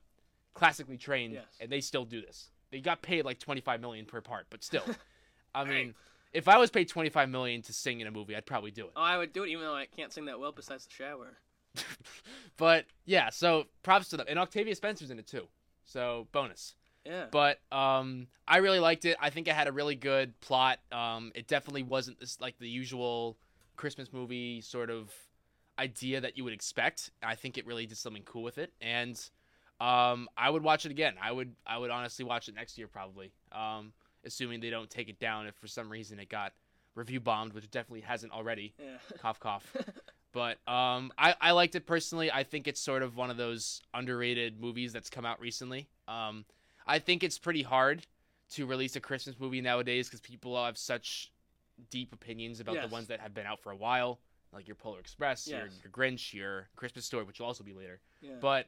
[0.53, 1.45] classically trained Yes.
[1.59, 2.50] and they still do this.
[2.71, 4.83] They got paid like 25 million per part, but still.
[5.55, 5.93] I mean,
[6.33, 8.91] if I was paid 25 million to sing in a movie, I'd probably do it.
[8.95, 11.37] Oh, I would do it even though I can't sing that well besides the shower.
[12.57, 14.27] but yeah, so props to them.
[14.29, 15.47] And Octavia Spencer's in it too.
[15.83, 16.75] So bonus.
[17.05, 17.25] Yeah.
[17.31, 19.17] But um, I really liked it.
[19.19, 20.79] I think it had a really good plot.
[20.91, 23.37] Um, it definitely wasn't this like the usual
[23.75, 25.11] Christmas movie sort of
[25.79, 27.11] idea that you would expect.
[27.23, 29.19] I think it really did something cool with it, and
[29.81, 31.15] um, I would watch it again.
[31.21, 33.93] I would I would honestly watch it next year probably, um,
[34.25, 36.53] assuming they don't take it down if for some reason it got
[36.95, 38.73] review bombed, which it definitely hasn't already.
[38.79, 38.97] Yeah.
[39.21, 39.65] cough cough.
[40.33, 42.31] But um, I, I liked it personally.
[42.31, 45.87] I think it's sort of one of those underrated movies that's come out recently.
[46.07, 46.45] Um,
[46.87, 48.05] I think it's pretty hard
[48.51, 51.31] to release a Christmas movie nowadays because people have such
[51.89, 52.87] deep opinions about Yes.
[52.87, 54.19] the ones that have been out for a while,
[54.53, 57.99] like your Polar Express, your, your Grinch, your Christmas Story, which will also be later.
[58.21, 58.31] yeah.
[58.39, 58.67] But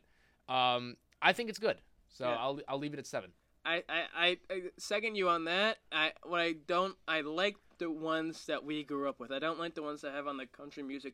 [0.50, 1.78] um, I think it's good,
[2.10, 2.36] so Yeah.
[2.36, 3.32] I'll I'll leave it at seven.
[3.66, 5.78] I, I, I, second you on that.
[5.92, 9.32] I what I don't I like the ones that we grew up with.
[9.32, 11.14] I don't like the ones that have on the country music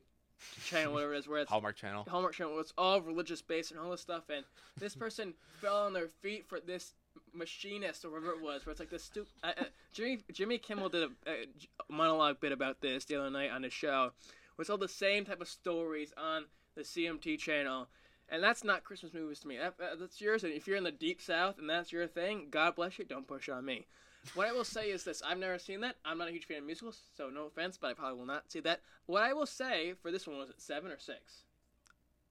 [0.66, 2.06] channel, whatever it is, where it's Hallmark Channel.
[2.10, 4.24] Hallmark Channel, where it's all religious based and all this stuff.
[4.30, 4.46] And
[4.80, 6.94] this person fell on their feet for this
[7.34, 9.32] machinist or whatever it was, where it's like this stupid.
[9.44, 9.64] Uh, uh,
[9.94, 11.46] Jimmy Jimmy Kimmel did a, a
[11.90, 14.12] monologue bit about this the other night on his show.
[14.56, 17.88] Where it's all the same type of stories on the CMT channel.
[18.32, 19.58] And that's not Christmas movies to me.
[19.58, 20.44] That, that's yours.
[20.44, 23.06] And if you're in the deep south and that's your thing, God bless you.
[23.06, 23.88] Don't push on me.
[24.36, 25.96] What I will say is this: I've never seen that.
[26.04, 28.52] I'm not a huge fan of musicals, so no offense, but I probably will not
[28.52, 28.82] see that.
[29.06, 31.44] What I will say for this one was it seven or six?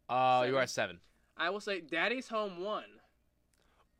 [0.09, 1.01] Uh, you are seven.
[1.37, 2.85] I will say Daddy's Home one.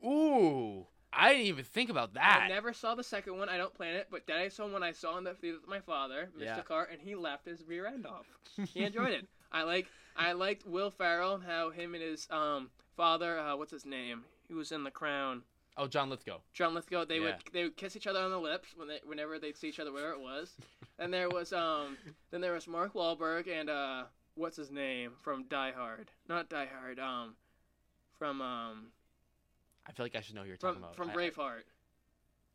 [0.05, 2.43] Ooh, I didn't even think about that.
[2.43, 3.49] I never saw the second one.
[3.49, 5.79] I don't plan it, but Daddy's Home one I saw in the theater with my
[5.79, 6.45] father, Mr.
[6.45, 6.61] Yeah.
[6.61, 8.27] Carr, and he laughed his rear end off.
[8.73, 9.27] He enjoyed it.
[9.51, 13.71] I like I liked Will Ferrell and how him and his um father, uh, what's
[13.71, 14.23] his name?
[14.47, 15.43] He was in The Crown.
[15.77, 16.39] Oh, John Lithgow.
[16.53, 17.05] John Lithgow.
[17.05, 19.69] They would they would kiss each other on the lips when they whenever they'd see
[19.69, 20.55] each other, wherever it was.
[20.99, 21.97] and there was um
[22.31, 24.03] then there was Mark Wahlberg and uh
[24.35, 26.11] what's his name from Die Hard?
[26.27, 26.99] Not Die Hard.
[26.99, 27.35] Um
[28.17, 28.87] from um
[29.87, 30.95] I feel like I should know who you're talking from about.
[30.95, 31.63] from I- Braveheart.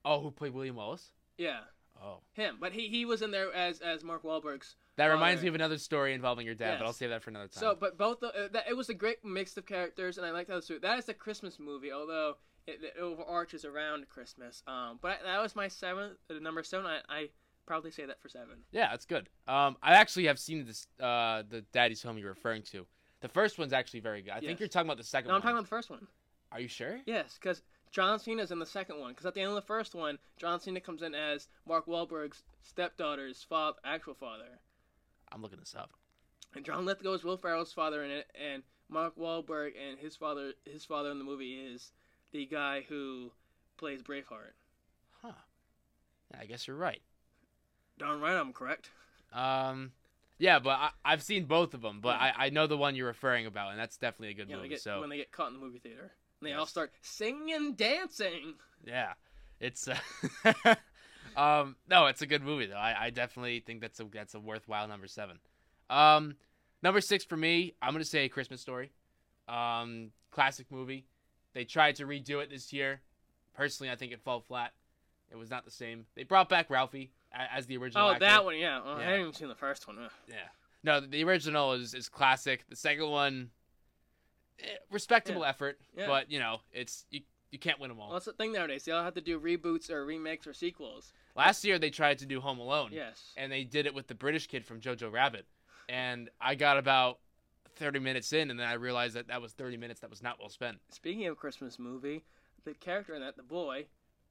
[0.05, 1.11] Oh, who played William Wallace?
[1.39, 1.61] Yeah.
[2.03, 2.19] Oh.
[2.35, 4.75] Him, but he he was in there as as Mark Wahlberg's.
[4.97, 7.49] That reminds me of another story involving your dad, but I'll save that for another
[7.49, 7.61] time.
[7.61, 10.31] So, but both the, uh, that it was a great mix of characters, and I
[10.31, 12.37] liked how the that is a Christmas movie, although
[12.67, 14.63] it, it overarches around Christmas.
[14.67, 16.87] Um, but I, that was my seventh, uh, number seven.
[16.87, 17.29] I, I
[17.67, 18.59] proudly say that for seven.
[18.73, 19.29] yeah, that's good.
[19.49, 22.87] Um, I actually have seen this uh the Daddy's Home you're referring to.
[23.21, 24.33] The first one's actually very good.
[24.33, 24.45] I Yes.
[24.45, 26.07] think you're talking about the second No, I'm talking about the first one.
[26.53, 27.01] Are you sure?
[27.07, 29.11] Yes, because John Cena's in the second one.
[29.13, 32.45] Because at the end of the first one, John Cena comes in as Mark Wahlberg's
[32.63, 34.61] stepdaughter's father, actual father,
[35.35, 35.91] I'm looking this up.
[36.55, 40.53] and John Lithgow is Will Ferrell's father in it, and Mark Wahlberg and his father,
[40.65, 41.91] his father in the movie is
[42.33, 43.33] the guy who
[43.77, 44.53] plays Braveheart.
[45.23, 45.33] Huh.
[46.41, 47.03] I guess you're right.
[47.99, 48.91] Darn right, I'm correct.
[49.33, 49.93] Um,
[50.39, 52.33] yeah, but I, I've seen both of them, but Yeah.
[52.37, 54.69] I, I know the one you're referring about, and that's definitely a good Yeah, movie.
[54.71, 57.53] get, so when they get caught in the movie theater, and they all start singing
[57.55, 58.55] and dancing.
[58.87, 59.15] yeah,
[59.61, 59.97] it's uh,
[61.37, 62.77] um no, it's a good movie though.
[62.77, 65.39] I, I definitely think that's a that's a worthwhile number seven.
[65.91, 66.37] Um,
[66.83, 68.91] number six for me, I'm gonna say a Christmas Story.
[69.49, 71.07] Um, classic movie.
[71.53, 73.01] They tried to redo it this year.
[73.55, 74.73] Personally, I think it fell flat.
[75.31, 76.07] It was not the same.
[76.17, 78.07] They brought back Ralphie as the original.
[78.07, 78.21] Oh, actor.
[78.25, 78.81] that one, yeah.
[78.85, 79.99] Well, I haven't even seen the first one.
[80.03, 80.11] Ugh.
[80.29, 80.35] Yeah.
[80.83, 82.65] No, the original is, is classic.
[82.69, 83.51] The second one,
[84.61, 85.49] eh, respectable Yeah.
[85.49, 86.07] effort, Yeah.
[86.07, 87.21] but you know, it's you,
[87.51, 88.09] you can't win them all.
[88.09, 88.85] Well, that's the thing nowadays.
[88.85, 91.13] They all have to do reboots or remakes or sequels.
[91.37, 93.33] Last year they tried to do Home Alone, Yes.
[93.37, 95.47] and they did it with the British kid from Jojo Rabbit,
[95.89, 97.19] and I got about
[97.77, 100.39] thirty minutes in, and then I realized that that was thirty minutes that was not
[100.39, 100.79] well spent.
[100.91, 102.25] Speaking of Christmas movie,
[102.65, 103.87] the character in that, the boy,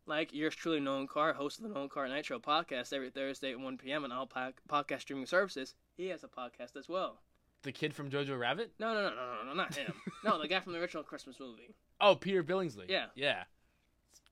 [0.05, 3.51] like yours truly, Nolan Carr, host of the Nolan Carr Night Show podcast every Thursday
[3.51, 4.05] at 1 p.m.
[4.05, 7.19] on all po- podcast streaming services, he has a podcast as well.
[7.63, 8.71] The kid from Jojo Rabbit?
[8.79, 9.93] No, no, no, no, no, no, not him.
[10.25, 11.73] no, the guy from the original Christmas movie.
[12.01, 12.89] Oh, Peter Billingsley.
[12.89, 13.05] Yeah.
[13.15, 13.43] Yeah.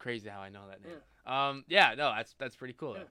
[0.01, 0.97] Crazy how I know that name.
[1.27, 2.95] Um, yeah, no, that's that's pretty cool.
[2.97, 3.03] Yeah.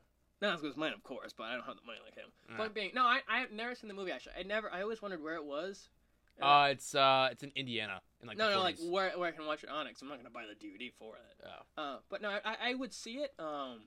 [0.43, 2.27] Not as good as mine, of course, but I don't have the money like him.
[2.51, 2.57] Yeah.
[2.57, 4.11] Point being, no, I I've never seen the movie.
[4.11, 4.69] Actually, I never.
[4.73, 5.89] I always wondered where it was.
[6.43, 9.47] Uh, it's uh, it's in Indiana in like no, no, like where where I can
[9.47, 9.93] watch it on it.
[9.93, 11.47] Cause I'm not gonna buy the DVD for it.
[11.77, 11.83] Oh.
[11.83, 13.33] Uh, but no, I, I- would see it.
[13.39, 13.83] Um,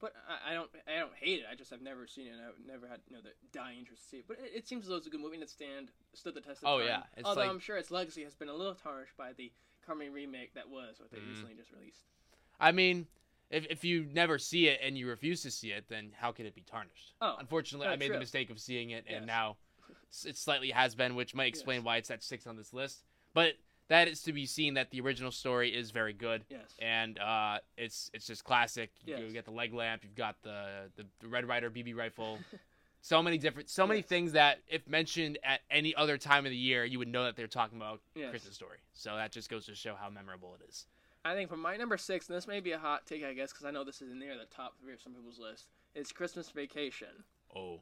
[0.00, 1.46] but I, I don't I don't hate it.
[1.50, 2.30] I just have never seen it.
[2.30, 4.24] and I've never had you know the dying interest to see it.
[4.26, 6.40] But it, it seems as though it's a good movie and it stand stood the
[6.40, 6.86] test of Oh, time.
[6.88, 7.02] yeah.
[7.18, 9.52] It's Although like- I'm sure its legacy has been a little tarnished by the
[9.86, 11.28] coming remake that was what they Mhm.
[11.28, 12.06] recently just released.
[12.60, 13.06] I mean,
[13.50, 16.46] if, if you never see it and you refuse to see it, then how can
[16.46, 17.14] it be tarnished?
[17.20, 19.26] Oh, Unfortunately, oh, I made the mistake of seeing it, and Yes.
[19.26, 19.56] now
[20.26, 21.84] it slightly has been, which might explain Yes.
[21.84, 23.04] why it's at six on this list.
[23.34, 23.54] But
[23.88, 26.74] that is to be seen that the original story is very good, Yes.
[26.78, 28.92] and uh, it's it's just classic.
[29.04, 29.32] You, Yes.
[29.32, 32.40] get the leg lamp, you've got the the, the Red Rider BB rifle.
[33.02, 34.08] So many different, so many Yes.
[34.10, 37.34] things that if mentioned at any other time of the year, you would know that
[37.34, 38.02] they're talking about.
[38.28, 38.76] Christmas Story.
[38.92, 40.86] So that just goes to show how memorable it is.
[41.24, 43.52] I think for my number six, and this may be a hot take, I guess,
[43.52, 46.48] because I know this is near the top three of some people's list, is Christmas
[46.50, 47.24] Vacation.
[47.54, 47.80] Oh,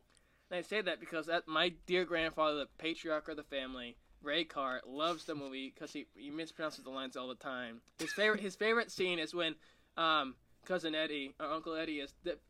[0.50, 4.44] And I say that because that my dear grandfather, the patriarch of the family, Ray
[4.44, 7.80] Carr, loves the movie because he he mispronounces the lines all the time.
[8.00, 9.54] His favorite his favorite scene is when
[9.96, 10.34] um,
[10.64, 12.40] cousin Eddie or Uncle Eddie is dip,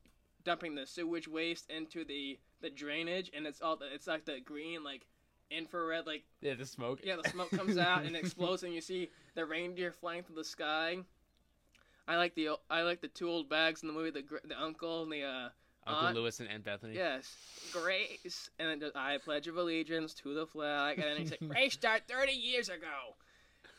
[0.45, 4.41] dumping the sewage waste into the the drainage, and it's all the, it's like the
[4.41, 5.07] green like
[5.51, 7.01] infrared like Yeah, the smoke.
[7.03, 10.45] yeah, the smoke comes out and explodes, and you see the reindeer flying through the
[10.45, 10.99] sky.
[12.09, 15.05] I like the I like the two old bags in the movie, the the uncle
[15.05, 15.49] and the uh,
[15.87, 16.17] Uncle aunt.
[16.17, 16.95] Lewis and Aunt Bethany.
[16.95, 17.37] Yes,
[17.73, 21.49] Grace, and then just, I pledge of allegiance to the flag, and then he's like,
[21.49, 23.15] Grace died thirty years ago,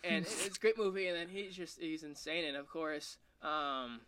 [0.03, 1.07] and it- it's a great movie.
[1.07, 3.99] And then he's just he's insane, and of course, um,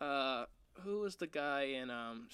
[0.00, 0.46] uh,
[0.84, 2.28] who was the guy in um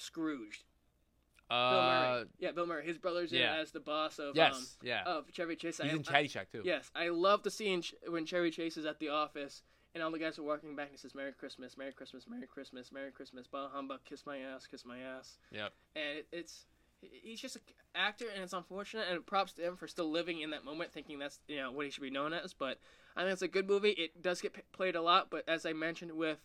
[1.49, 1.81] Bill Uh,
[2.15, 2.25] Murray.
[2.39, 2.85] Yeah, Bill Murray.
[2.85, 3.55] His brother's yeah.
[3.55, 5.03] in as the boss of yes, um yeah.
[5.03, 5.77] of Chevy Chase.
[5.81, 6.61] He's I- in Caddyshack too.
[6.63, 9.63] Yes, I love the scene when Chevy Chase is at the office
[9.95, 12.45] and all the guys are walking back and he says, Merry Christmas, Merry Christmas, Merry
[12.45, 15.39] Christmas, Merry Christmas, bah humbug, kiss my ass, kiss my ass.
[15.51, 15.71] Yep.
[15.95, 16.65] And it, it's,
[17.01, 17.61] he's just an
[17.95, 21.17] actor and it's unfortunate and props to him for still living in that moment thinking
[21.17, 22.53] that's, you know, what he should be known as.
[22.53, 22.77] But
[23.17, 23.89] I think it's a good movie.
[23.91, 26.37] It does get p- played a lot, but as I mentioned with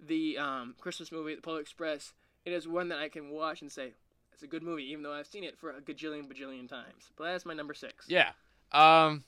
[0.00, 2.14] the um, Christmas movie, The Polar Express,
[2.46, 3.92] it is one that I can watch and say,
[4.38, 7.10] it's a good movie, even though I've seen it for a gajillion bajillion times.
[7.16, 8.06] But that's my number six.
[8.08, 8.30] Yeah.
[8.70, 9.24] Um,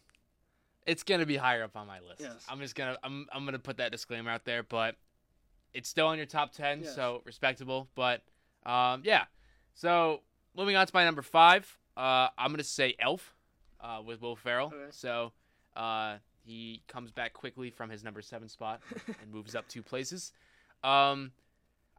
[0.87, 2.21] it's gonna be higher up on my list.
[2.21, 2.47] Yes.
[2.49, 4.95] I'm just gonna I'm I'm gonna put that disclaimer out there, but
[5.75, 6.95] it's still on your top ten, Yes.
[6.95, 7.89] so respectable.
[7.97, 8.23] But
[8.65, 9.25] um, yeah.
[9.75, 10.21] So
[10.57, 13.35] moving on to my number five, uh, I'm gonna say Elf,
[13.81, 14.69] uh, with Will Ferrell.
[14.69, 14.77] Okay.
[14.91, 15.33] So
[15.75, 18.81] uh, he comes back quickly from his number seven spot
[19.21, 20.31] and moves up two places.
[20.85, 21.33] Um,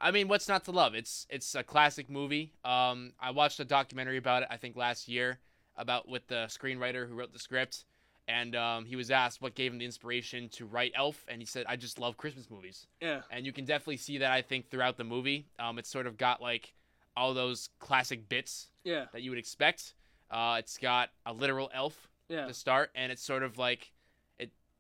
[0.01, 0.95] I mean, what's not to love?
[0.95, 2.53] It's it's a classic movie.
[2.65, 4.47] Um, I watched a documentary about it.
[4.51, 5.39] I think last year
[5.77, 7.85] about with the screenwriter who wrote the script,
[8.27, 11.45] and um, he was asked what gave him the inspiration to write Elf, and he
[11.45, 13.21] said, "I just love Christmas movies." Yeah.
[13.29, 14.31] And you can definitely see that.
[14.31, 16.73] I think throughout the movie, um, it's sort of got like
[17.15, 19.05] all those classic bits Yeah.
[19.13, 19.93] that you would expect.
[20.31, 22.47] Uh, it's got a literal elf Yeah.
[22.47, 23.91] to start, and it's sort of like.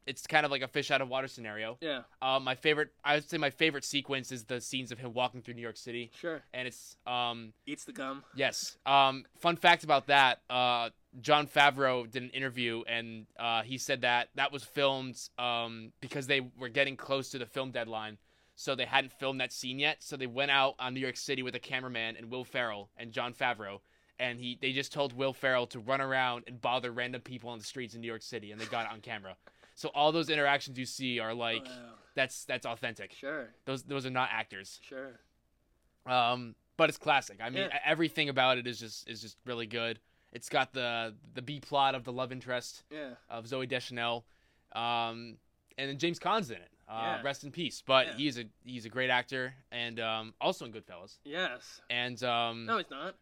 [0.07, 1.77] It's kind of like a fish out of water scenario.
[1.79, 2.01] Yeah.
[2.21, 5.41] Uh, my favorite, I would say, my favorite sequence is the scenes of him walking
[5.41, 6.41] through New York City, Sure.
[6.53, 8.23] and it's um, Eats the gum.
[8.35, 8.77] Yes.
[8.85, 10.89] Um, fun fact about that: uh,
[11.21, 16.25] Jon Favreau did an interview, and uh, he said that that was filmed um, because
[16.27, 18.17] they were getting close to the film deadline,
[18.55, 19.97] so they hadn't filmed that scene yet.
[19.99, 23.11] So they went out on New York City with a cameraman and Will Ferrell and
[23.11, 23.81] Jon Favreau,
[24.19, 27.59] and he they just told Will Ferrell to run around and bother random people on
[27.59, 29.35] the streets in New York City, and they got it on camera.
[29.81, 31.93] So all those interactions you see are like Wow.
[32.13, 33.13] that's that's authentic.
[33.13, 33.49] Sure.
[33.65, 34.79] Those those are not actors.
[34.83, 35.19] Sure.
[36.05, 37.39] Um, but it's classic.
[37.41, 37.79] I mean, Yeah.
[37.83, 39.99] everything about it is just is just really good.
[40.31, 43.15] It's got the the B plot of the love interest Yeah.
[43.27, 44.23] of Zooey Deschanel,
[44.73, 45.37] um,
[45.79, 46.69] and then James Caan's in it.
[46.87, 47.21] Uh, Yeah.
[47.23, 47.81] Rest in peace.
[47.81, 48.13] But Yeah.
[48.17, 51.17] he's a he's a great actor and um, also in Goodfellas.
[51.23, 51.81] Yes.
[51.89, 53.15] And um, No, he's not.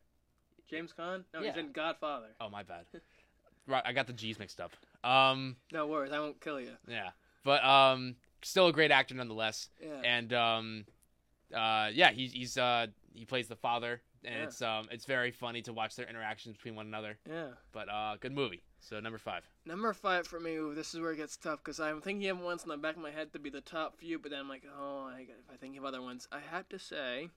[0.70, 1.24] James Caan?
[1.34, 2.36] No, he's in Godfather.
[2.42, 2.86] oh my bad,
[3.66, 4.72] right, I got the G's mixed up.
[5.04, 6.72] Um, No worries, I won't kill you.
[6.88, 7.10] yeah,
[7.44, 9.70] but um, still a great actor nonetheless.
[9.82, 10.02] Yeah.
[10.04, 10.86] and um,
[11.54, 14.44] uh, yeah, he's he's uh, he plays the father, and Yeah.
[14.44, 17.18] it's um, it's very funny to watch their interactions between one another.
[17.30, 17.48] yeah.
[17.72, 18.62] But uh, good movie.
[18.82, 19.44] So number five.
[19.66, 22.40] Number five for me, ooh, this is where it gets tough because I'm thinking of
[22.40, 24.48] ones in the back of my head to be the top few, but then I'm
[24.50, 27.30] like, oh, I, got- if I think of other ones, I have to say,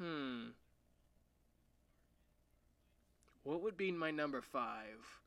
[0.00, 0.50] hmm.
[3.42, 5.20] What would be my number five?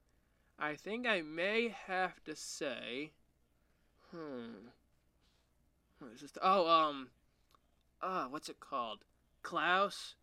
[0.60, 3.12] I think I may have to say,
[4.12, 4.68] hmm.
[6.00, 6.32] What is this?
[6.42, 7.10] Oh, um,
[8.02, 9.00] ah, what's it called?
[9.44, 10.16] Klaus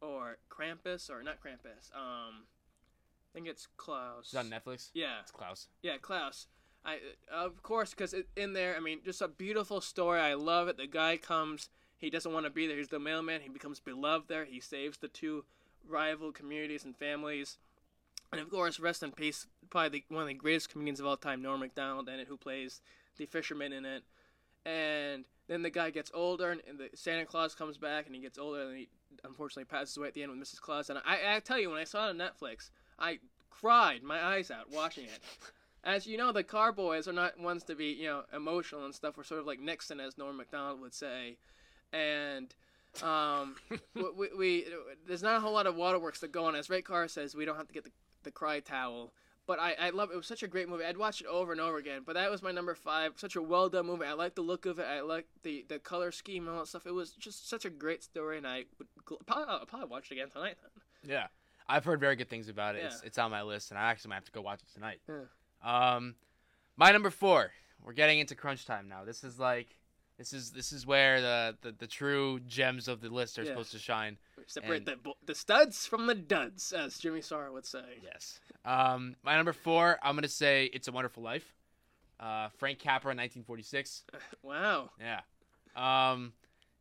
[0.00, 1.94] or Krampus or not Krampus?
[1.94, 4.26] Um, I think it's Klaus.
[4.32, 4.90] It's on Netflix.
[4.94, 5.68] Yeah, It's Klaus.
[5.82, 6.46] yeah, Klaus.
[6.84, 6.98] I
[7.32, 10.20] of course because in there, I mean, just a beautiful story.
[10.20, 10.76] I love it.
[10.76, 12.76] The guy comes, he doesn't want to be there.
[12.76, 13.40] He's the mailman.
[13.40, 14.44] He becomes beloved there.
[14.44, 15.44] He saves the two
[15.86, 17.58] rival communities and families.
[18.32, 21.16] And of course, rest in peace, probably the, one of the greatest comedians of all
[21.16, 22.80] time, Norm Macdonald, in it, who plays
[23.16, 24.02] the fisherman in it.
[24.66, 28.20] And then the guy gets older, and, and the Santa Claus comes back, and he
[28.20, 28.88] gets older, and he
[29.24, 30.60] unfortunately passes away at the end with Mrs.
[30.60, 30.90] Claus.
[30.90, 33.18] And I, I tell you, when I saw it on Netflix, I
[33.50, 35.20] cried my eyes out watching it.
[35.84, 38.94] As you know, the Carr boys are not ones to be, you know, emotional and
[38.94, 39.16] stuff.
[39.16, 41.38] We're sort of like Nixon, as Norm Macdonald would say,
[41.92, 42.52] and
[43.02, 43.54] um,
[43.94, 44.66] we, we, we
[45.06, 46.56] there's not a whole lot of waterworks that go on.
[46.56, 47.92] As Ray Carr says, we don't have to get the,
[48.22, 49.12] the cry towel.
[49.46, 50.16] But I, I love it.
[50.16, 50.84] was such a great movie.
[50.84, 52.02] I'd watch it over and over again.
[52.04, 53.12] But that was my number five.
[53.16, 54.04] Such a well done movie.
[54.04, 54.84] I like the look of it.
[54.86, 56.86] I like the, the color scheme and all that stuff.
[56.86, 60.10] It was just such a great story, and I would gl- probably I'll probably watch
[60.10, 60.56] it again tonight.
[60.62, 61.10] Then.
[61.16, 61.26] Yeah.
[61.66, 62.84] I've heard very good things about it.
[62.84, 63.06] It's, Yeah.
[63.06, 65.00] it's on my list, and I actually might have to go watch it tonight.
[65.08, 65.94] Yeah.
[65.96, 66.14] Um,
[66.76, 67.50] my number four.
[67.84, 69.04] We're getting into crunch time now.
[69.04, 69.68] This is like
[70.18, 73.50] This is this is where the, the, the true gems of the list are Yeah.
[73.50, 74.18] supposed to shine.
[74.46, 78.00] Separate And- the the studs from the duds, as Jimmy Starr would say.
[78.02, 78.40] Yes.
[78.64, 81.54] Um, my number four, I'm gonna say "It's a Wonderful Life."
[82.18, 84.04] Uh, Frank Capra, 1946.
[84.42, 84.90] Wow.
[84.98, 85.20] Yeah.
[85.76, 86.32] Um,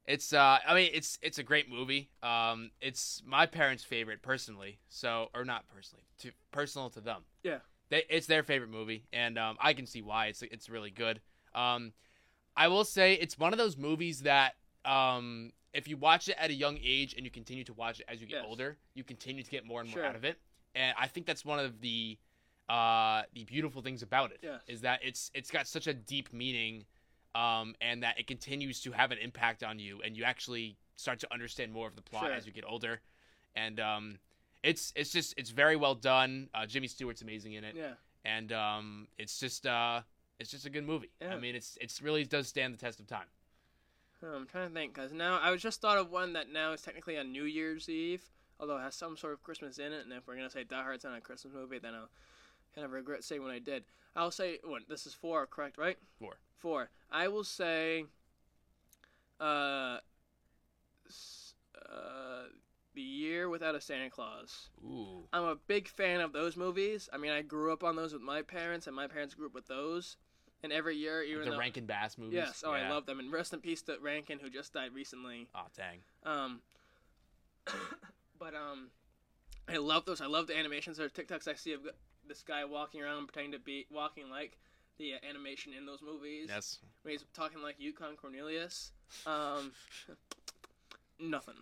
[0.07, 2.09] it's uh, I mean, it's it's a great movie.
[2.23, 4.79] Um, it's my parents' favorite personally.
[4.89, 7.21] So, or not personally, to personal to them.
[7.43, 7.59] Yeah.
[7.89, 10.27] They, it's their favorite movie, and um, I can see why.
[10.27, 11.21] It's it's really good.
[11.53, 11.93] Um,
[12.57, 16.49] I will say it's one of those movies that um, if you watch it at
[16.49, 18.45] a young age and you continue to watch it as you get Yes.
[18.47, 20.05] older, you continue to get more and more Sure.
[20.05, 20.39] out of it.
[20.75, 22.17] And I think that's one of the
[22.69, 24.81] uh, the beautiful things about it is Yes.
[24.81, 26.85] that it's it's got such a deep meaning,
[27.33, 31.17] um, and that it continues to have an impact on you, and you actually start
[31.19, 32.33] to understand more of the plot Sure.
[32.33, 32.99] as you get older,
[33.55, 34.19] and um,
[34.63, 36.49] it's it's just it's very well done.
[36.53, 37.93] Uh, Jimmy Stewart's amazing in it Yeah.
[38.25, 40.01] and um, it's just uh,
[40.39, 41.11] it's just a good movie.
[41.21, 41.33] Yeah.
[41.33, 43.27] I mean, it's it's really does stand the test of time.
[44.23, 46.71] Oh, I'm trying to think, because now I was just thought of one that now
[46.73, 48.23] is technically on New Year's Eve,
[48.59, 50.05] although it has some sort of Christmas in it.
[50.05, 52.09] And if we're gonna say Die Hard's not a Christmas movie, then I'll
[52.73, 53.83] kind of regret saying what I did.
[54.15, 55.77] I'll say what this is four, correct?
[55.77, 55.97] Right?
[56.19, 56.37] Four.
[56.57, 56.89] Four.
[57.11, 58.05] I will say,
[59.39, 59.99] uh,
[61.85, 62.43] uh,
[62.95, 64.69] the year without a Santa Claus.
[64.83, 67.07] Ooh, I'm a big fan of those movies.
[67.13, 69.53] I mean, I grew up on those with my parents, and my parents grew up
[69.53, 70.17] with those.
[70.63, 72.33] And every year, even the though Rankin Bass movies.
[72.33, 73.19] yes, oh, I love them.
[73.19, 75.47] And rest in peace to Rankin, who just died recently.
[75.53, 75.99] Oh dang.
[76.23, 76.61] Um,
[78.39, 78.89] but um,
[79.69, 80.19] I love those.
[80.19, 80.97] I love the animations.
[80.97, 81.81] There are TikToks I see of
[82.27, 84.57] this guy walking around pretending to be walking like
[84.97, 86.47] the uh, animation in those movies.
[86.49, 86.79] Yes.
[87.03, 88.91] When he's talking like Yukon Cornelius.
[89.25, 89.71] Um,
[91.19, 91.55] nothing.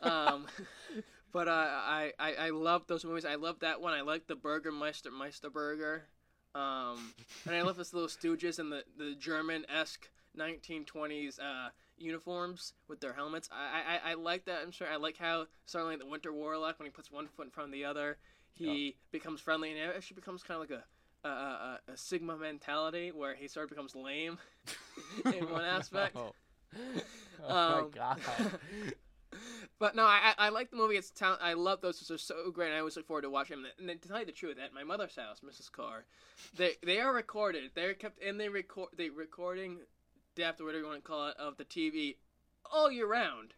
[0.00, 0.46] Um,
[1.32, 3.24] but uh, I, I I love those movies.
[3.24, 3.92] I love that one.
[3.92, 6.02] I like the Burgermeister Meisterburger.
[6.54, 7.12] Um,
[7.46, 13.00] and I love this little Stooges and the the German esque 1920s uh, uniforms with
[13.00, 13.48] their helmets.
[13.52, 14.60] I, I I like that.
[14.62, 14.86] I'm sure.
[14.88, 17.72] I like how suddenly the Winter Warlock when he puts one foot in front of
[17.72, 18.18] the other,
[18.52, 20.84] he becomes friendly and it actually becomes kind of like a
[21.24, 24.38] a, a, a Sigma mentality where he sort of becomes lame
[25.24, 26.16] in one aspect.
[26.16, 26.34] Oh,
[27.46, 28.20] Um, my god.
[29.78, 30.96] But no, I, I like the movie.
[30.96, 31.40] It's talent.
[31.42, 31.98] I love those.
[32.00, 32.68] They're so great.
[32.68, 33.72] And I always look forward to watching them.
[33.78, 35.70] And then to tell you the truth, at my mother's house, Mrs.
[35.72, 36.04] Carr,
[36.56, 37.70] they they are recorded.
[37.74, 39.78] They're kept in the record the recording
[40.36, 42.16] depth or whatever you want to call it of the TV
[42.70, 43.54] all year round,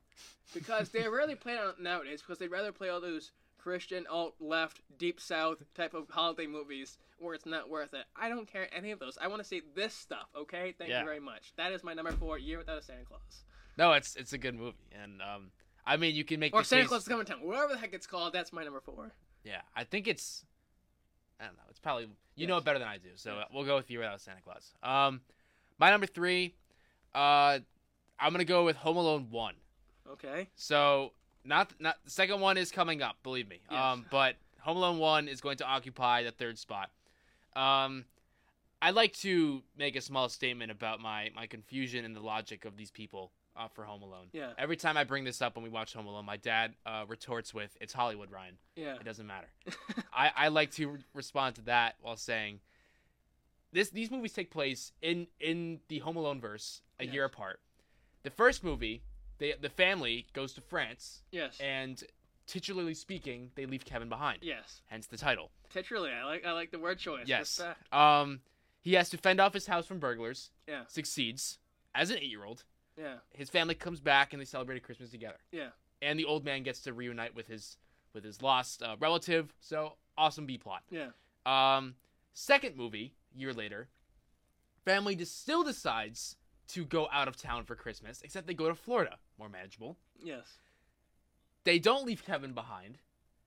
[0.55, 4.35] because they rarely play it on nowadays because they'd rather play all those Christian alt
[4.41, 8.05] left deep south type of holiday movies where it's not worth it.
[8.17, 9.17] I don't care any of those.
[9.21, 10.27] I want to see this stuff.
[10.37, 11.01] Okay, thank Yeah.
[11.01, 11.53] you very much.
[11.57, 12.39] That is my number four.
[12.39, 13.45] Year without a Santa Claus.
[13.79, 15.51] No, it's it's a good movie, and um,
[15.87, 17.43] I mean, you can make Or the Santa case- Claus is coming to town.
[17.43, 19.13] Whatever the heck it's called, that's my number four.
[19.45, 20.45] Yeah, I think it's.
[21.39, 21.63] I don't know.
[21.69, 23.49] It's probably you know it better than I do, so Yes.
[23.53, 24.73] we'll go with you without Santa Claus.
[24.83, 25.21] Um,
[25.79, 26.55] my number three,
[27.15, 27.59] uh,
[28.19, 29.55] I'm gonna go with Home Alone one.
[30.09, 30.49] Okay.
[30.55, 31.13] So
[31.45, 33.61] not not the second one is coming up, believe me.
[33.71, 33.79] Yes.
[33.79, 36.91] Um, but Home Alone one is going to occupy the third spot.
[37.57, 38.05] Um,
[38.81, 42.77] I'd like to make a small statement about my my confusion and the logic of
[42.77, 44.27] these people uh, for Home Alone.
[44.33, 44.51] Yeah.
[44.59, 47.53] Every time I bring this up when we watch Home Alone, my dad uh, retorts
[47.55, 48.57] with, "It's Hollywood, Ryan.
[48.77, 48.95] Yeah.
[48.97, 49.49] It doesn't matter."
[50.13, 52.61] I, I like to re- respond to that while saying,
[53.73, 57.61] "This these movies take place in in the Home Alone verse a year apart.
[58.23, 59.03] The first movie,
[59.39, 61.59] they, the family goes to France, Yes.
[61.61, 62.03] and
[62.49, 64.39] titularly speaking, they leave Kevin behind.
[64.43, 64.81] yes.
[64.87, 65.51] Hence the title.
[65.75, 67.27] Literally, I like I like the word choice.
[67.27, 67.61] Yes.
[67.93, 68.41] Um,
[68.81, 70.51] he has to fend off his house from burglars.
[70.69, 70.83] Yeah.
[70.89, 71.59] Succeeds
[71.95, 72.65] as an eight-year-old.
[72.99, 73.17] Yeah.
[73.31, 75.39] His family comes back and they celebrate Christmas together.
[75.53, 75.69] Yeah.
[76.03, 77.77] And the old man gets to reunite with his
[78.13, 79.53] with his lost uh, relative.
[79.61, 80.83] So awesome B plot.
[80.91, 81.09] Yeah.
[81.47, 81.95] Um,
[82.33, 83.89] second movie, year later,
[84.85, 86.37] family just still decides
[86.69, 89.99] to go out of town for Christmas, except they go to Florida, more manageable.
[90.23, 90.59] Yes.
[91.65, 92.99] They don't leave Kevin behind.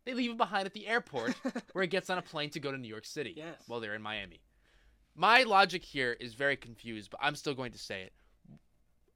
[0.05, 1.35] They leave him behind at the airport,
[1.73, 3.33] where he gets on a plane to go to New York City.
[3.35, 3.63] Yes.
[3.67, 4.41] While they're in Miami.
[5.15, 8.13] My logic here is very confused, but I'm still going to say it.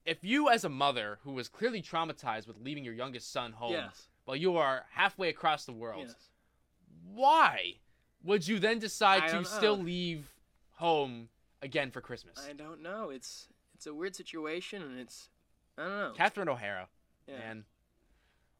[0.06, 3.74] If you, as a mother who was clearly traumatized with leaving your youngest son home
[3.74, 4.08] Yes.
[4.26, 6.30] while you are halfway across the world, Yes.
[7.04, 7.76] why
[8.24, 10.34] would you then decide I to still leave
[10.74, 11.30] home
[11.62, 12.40] again for Christmas?
[12.48, 13.10] I don't know.
[13.10, 15.30] It's it's a weird situation, and it's
[15.78, 16.14] I don't know.
[16.16, 16.90] Catherine O'Hara,
[17.28, 17.38] Yeah.
[17.38, 17.66] man,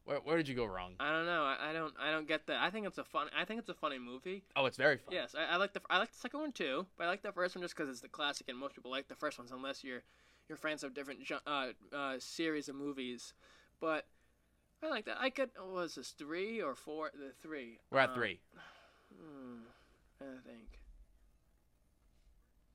[0.04, 0.94] where, where did you go wrong?
[0.98, 1.44] I don't know.
[1.44, 1.94] I, I don't.
[1.98, 2.60] I don't get that.
[2.60, 3.28] I think it's a fun.
[3.36, 4.44] I think it's a funny movie.
[4.56, 5.12] Oh, it's very fun.
[5.14, 5.80] Yes, I, I like the.
[5.90, 8.00] I like the second one too, but I like the first one just because it's
[8.00, 10.02] the classic, and most people like the first ones, unless you're
[10.52, 13.32] you're fans of different uh, uh, series of movies.
[13.80, 14.04] But
[14.82, 15.16] I like that.
[15.18, 15.48] I could.
[15.58, 17.10] Was this three or four?
[17.14, 17.78] The three.
[17.90, 18.40] We're at Uh, three.
[19.18, 19.60] Hmm,
[20.20, 20.78] I think.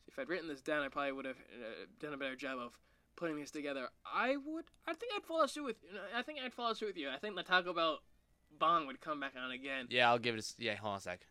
[0.06, 2.58] See, if I'd written this down, I probably would have uh, done a better job
[2.58, 2.72] of
[3.16, 3.90] putting these together.
[4.12, 4.66] I would.
[4.88, 5.76] I think I'd follow suit with.
[6.16, 7.10] I think I'd follow suit with you.
[7.10, 8.00] I think the Taco Bell
[8.58, 9.86] bong would come back on again.
[9.92, 10.44] Yeah, I'll give it.
[10.60, 11.22] A, yeah, hold on a sec.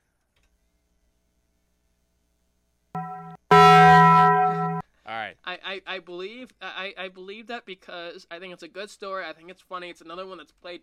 [5.17, 5.37] Right.
[5.45, 9.25] I, I, I believe I, I believe that because I think it's a good story.
[9.25, 9.91] I think it's funny.
[9.91, 10.83] It's another one that's played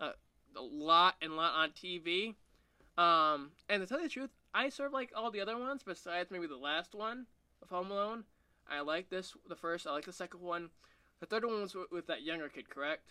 [0.00, 0.12] uh,
[0.56, 2.34] a lot and lot on TV.
[2.96, 5.82] Um, and to tell you the truth, I sort of like all the other ones
[5.84, 7.26] besides maybe the last one
[7.62, 8.24] of Home Alone.
[8.70, 9.86] I like this the first.
[9.86, 10.70] I like the second one.
[11.20, 13.02] The third one was with, with that younger kid, correct?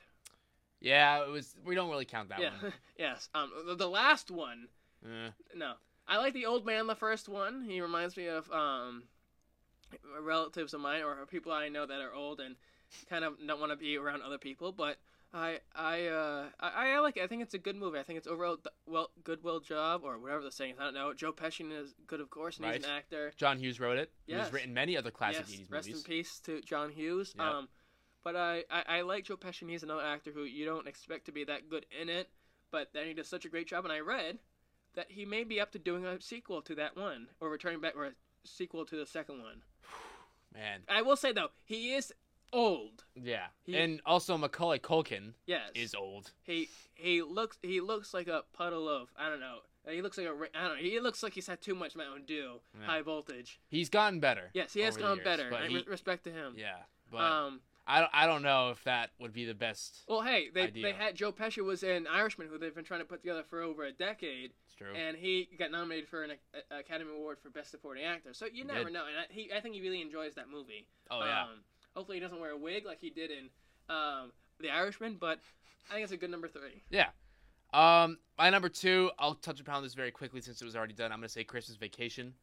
[0.79, 1.55] Yeah, it was.
[1.65, 2.51] We don't really count that yeah.
[2.61, 2.73] one.
[2.97, 3.29] yes.
[3.33, 4.67] Um, the, the last one
[5.05, 5.73] Eh, No,
[6.07, 6.87] I like the old man.
[6.87, 7.63] The first one.
[7.63, 9.03] He reminds me of um,
[10.21, 12.55] relatives of mine or people I know that are old and
[13.09, 14.71] kind of don't want to be around other people.
[14.71, 14.97] But
[15.33, 17.23] I I uh I, I like it.
[17.23, 17.99] I think it's a good movie.
[17.99, 20.79] I think it's overall th- well goodwill job or whatever the saying is.
[20.79, 21.13] I don't know.
[21.13, 23.33] Joe Pesci is good, of course, and he's an actor.
[23.35, 24.11] John Hughes wrote it.
[24.25, 24.45] Yes.
[24.45, 26.03] has written many other classic yes, 80s rest movies.
[26.03, 27.33] in peace to John Hughes.
[27.37, 27.45] Yep.
[27.45, 27.67] Um,
[28.23, 29.69] but I, I I like Joe Pesci.
[29.69, 32.29] He's another actor who you don't expect to be that good in it,
[32.71, 33.83] but then he does such a great job.
[33.83, 34.39] And I read
[34.95, 37.95] that he may be up to doing a sequel to that one or returning back
[37.95, 38.11] or a
[38.43, 39.61] sequel to the second one.
[40.53, 42.13] Man, I will say though, he is
[42.53, 43.03] old.
[43.15, 43.47] yeah.
[43.65, 46.31] He- and also Macaulay Culkin Yes, is old.
[46.43, 49.59] he he looks he looks like a puddle of I don't know.
[49.89, 50.81] He looks like a ra- I don't know.
[50.83, 52.85] He looks like he's had too much Mountain Dew, Yeah.
[52.85, 53.59] high voltage.
[53.69, 54.49] He's gotten better.
[54.53, 55.49] Yes, he has over the gone years, better.
[55.49, 56.55] but I he- re- respect to him.
[56.57, 56.75] Yeah,
[57.11, 57.61] but um.
[57.89, 60.03] I, don't- I don't know if that would be the best.
[60.09, 60.83] Well, hey, they, idea.
[60.83, 63.61] they had Joe Pesci was in Irishman, who they've been trying to put together for
[63.61, 64.93] over a decade, true.
[64.95, 66.31] and he got nominated for an
[66.71, 68.33] a- Academy Award for Best Supporting Actor.
[68.33, 68.93] So you never did.
[68.93, 70.87] know, and I, he I think he really enjoys that movie.
[71.11, 71.43] oh yeah.
[71.43, 71.49] Um,
[71.95, 73.49] hopefully he doesn't wear a wig like he did in
[73.89, 75.39] um, The Irishman, but
[75.89, 76.83] I think it's a good number three.
[77.73, 81.11] Um, my number two, I'll touch upon this very quickly since it was already done.
[81.11, 82.33] I'm gonna say Christmas Vacation.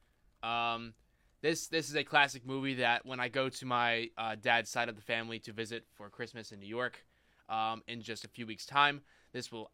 [0.42, 0.92] Um,
[1.40, 4.88] this this is a classic movie that when I go to my uh, dad's side
[4.88, 7.04] of the family to visit for Christmas in New York,
[7.48, 9.00] um, in just a few weeks' time,
[9.32, 9.70] this will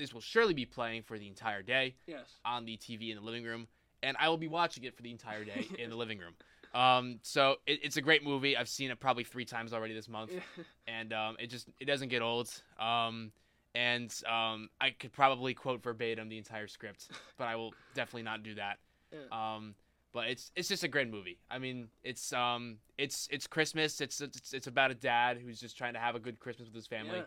[0.00, 2.38] this will surely be playing for the entire day Yes.
[2.44, 3.68] on the TV in the living room,
[4.02, 6.34] and I will be watching it for the entire day in the living room.
[6.72, 8.56] Um, so it, it's a great movie.
[8.56, 10.30] I've seen it probably three times already this month
[10.86, 12.50] and um, it just it doesn't get old.
[12.78, 13.32] Um,
[13.74, 18.42] and um, I could probably quote verbatim the entire script, but I will definitely not
[18.42, 18.78] do that.
[19.12, 19.54] Yeah.
[19.56, 19.74] Um,
[20.12, 21.38] but it's it's just a great movie.
[21.50, 24.00] I mean, it's um it's it's Christmas.
[24.00, 26.74] It's it's it's about a dad who's just trying to have a good Christmas with
[26.74, 27.24] his family, Yeah.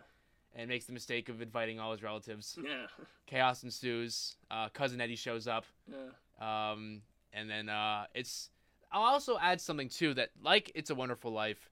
[0.54, 2.56] And makes the mistake of inviting all his relatives.
[2.62, 2.86] Yeah.
[3.26, 4.36] Chaos ensues.
[4.50, 5.64] Uh, cousin Eddie shows up.
[5.90, 6.70] Yeah.
[6.72, 7.02] Um,
[7.32, 8.50] and then uh, it's.
[8.92, 11.68] I'll also add something too that, like It's a Wonderful Life,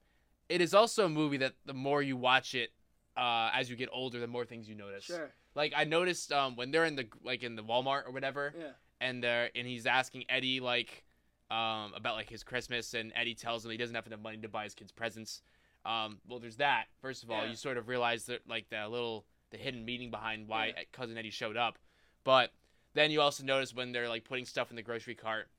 [0.49, 2.71] it is also a movie that the more you watch it,
[3.15, 5.05] uh, as you get older, the more things you notice.
[5.05, 5.29] Sure.
[5.55, 8.71] Like I noticed um, when they're in the like in the Walmart or whatever, Yeah.
[8.99, 11.03] and they're and he's asking Eddie like
[11.51, 14.49] um, about like his Christmas, and Eddie tells him he doesn't have enough money to
[14.49, 15.41] buy his kids presents.
[15.85, 16.85] Um, well, there's that.
[17.01, 17.49] First of all, Yeah.
[17.49, 20.83] you sort of realize that like the little the hidden meaning behind why Yeah.
[20.91, 21.77] cousin Eddie showed up,
[22.23, 22.51] but
[22.93, 25.49] then you also notice when they're like putting stuff in the grocery cart,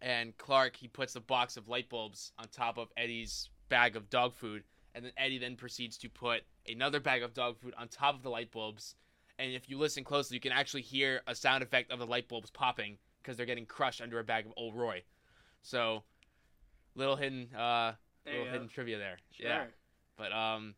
[0.00, 4.08] and Clark he puts a box of light bulbs on top of Eddie's bag of
[4.08, 7.88] dog food, and then Eddie then proceeds to put another bag of dog food on
[7.88, 8.94] top of the light bulbs.
[9.38, 12.28] And if you listen closely, you can actually hear a sound effect of the light
[12.28, 15.02] bulbs popping because they're getting crushed under a bag of Old Roy.
[15.62, 16.04] So,
[16.94, 17.94] little hidden, uh,
[18.24, 19.18] There little hidden trivia there.
[19.32, 19.48] Sure.
[19.48, 19.64] Yeah.
[20.16, 20.74] But um,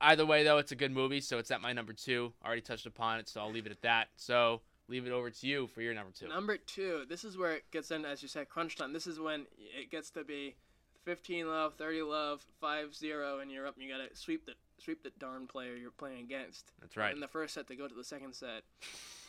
[0.00, 2.32] either way though, it's a good movie, so it's at my number two.
[2.44, 4.08] Already touched upon it, so I'll leave it at that.
[4.16, 6.28] So leave it over to you for your number two.
[6.28, 8.92] Number two, this is where it gets in, as you said, crunch time.
[8.92, 10.56] This is when it gets to be
[11.04, 15.02] 15 love, 30 love, 5 0, and you're up and you gotta sweep the sweep
[15.02, 16.72] the darn player you're playing against.
[16.80, 17.14] That's right.
[17.14, 18.62] In the first set to go to the second set.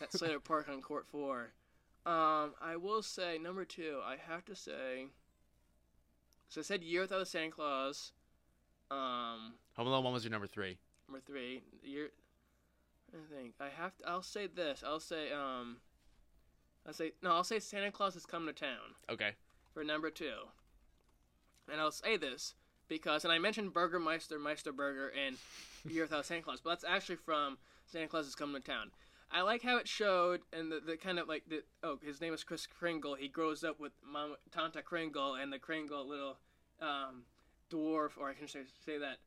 [0.02, 1.52] At Slater Park on court four.
[2.06, 5.08] Um, I will say, number two, I have to say.
[6.54, 8.12] So I said Year Without a Santa Claus.
[8.92, 10.78] Um, Home Alone one was your number three.
[11.08, 12.10] number three year
[13.12, 15.78] i think i have to i'll say this i'll say um
[16.88, 19.32] i'll say no i'll say santa claus is coming to town Okay.
[19.74, 20.34] for number two
[21.72, 22.54] and i'll say this
[22.88, 25.38] because and i mentioned burgermeister meisterburger and
[25.92, 28.92] year without santa claus but that's actually from santa claus is coming to town
[29.32, 32.34] i like how it showed and the, the kind of like the oh his name
[32.34, 36.38] is chris kringle he grows up with mama tanta kringle and the kringle little
[36.82, 37.24] um
[37.72, 39.18] dwarf or i can say, say that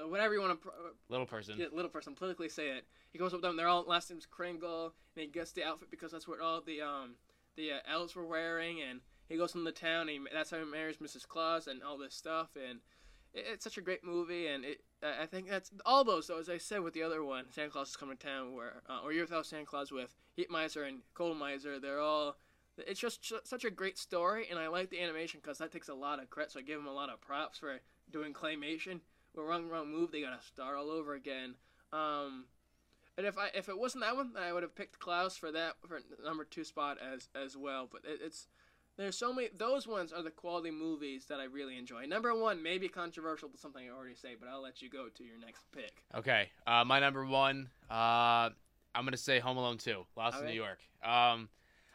[0.00, 0.68] uh, whatever you want to
[1.08, 1.56] Little person.
[1.58, 2.86] yeah, little person politically say it.
[3.12, 3.56] He goes up with them.
[3.56, 6.80] They're all last name's Kringle, and he gets the outfit because that's what all the
[6.80, 7.16] um
[7.56, 8.80] the uh, elves were wearing.
[8.80, 10.08] And he goes from the town.
[10.08, 11.28] And he, that's how he marries Mrs.
[11.28, 12.56] Claus and all this stuff.
[12.56, 12.80] And
[13.34, 14.46] it, it's such a great movie.
[14.46, 16.28] And it I think that's all those.
[16.28, 18.82] though, as I said with the other one, Santa Claus is coming to town, where
[18.88, 21.78] uh, or Year Without Santa Claus with Heat Miser and Cold Miser.
[21.80, 22.36] They're all
[22.78, 25.88] It's just su- such a great story, and I like the animation because that takes
[25.88, 26.52] a lot of credit.
[26.52, 27.80] So I give them a lot of props for
[28.10, 29.00] doing claymation.
[29.34, 31.54] With wrong wrong move, they gotta start all over again.
[31.92, 32.44] Um,
[33.16, 35.74] and if I if it wasn't that one, I would have picked Klaus for that
[35.86, 37.88] for number two spot as as well.
[37.90, 38.46] But it, it's
[39.02, 42.06] there's so many those ones are the quality movies that I really enjoy.
[42.06, 45.08] Number one may be controversial to something I already say, but I'll let you go
[45.08, 46.02] to your next pick.
[46.14, 48.50] Okay, uh, my number one, uh,
[48.94, 50.78] I'm gonna say Home Alone 2, Lost in New York.
[51.02, 51.48] Um,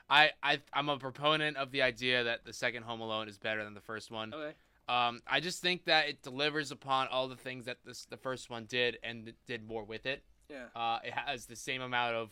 [0.09, 3.63] I, I I'm a proponent of the idea that the second Home Alone is better
[3.63, 4.33] than the first one.
[4.33, 4.53] Okay.
[4.89, 8.49] Um, I just think that it delivers upon all the things that this the first
[8.49, 10.23] one did and did more with it.
[10.49, 10.65] Yeah.
[10.75, 12.31] Uh, it has the same amount of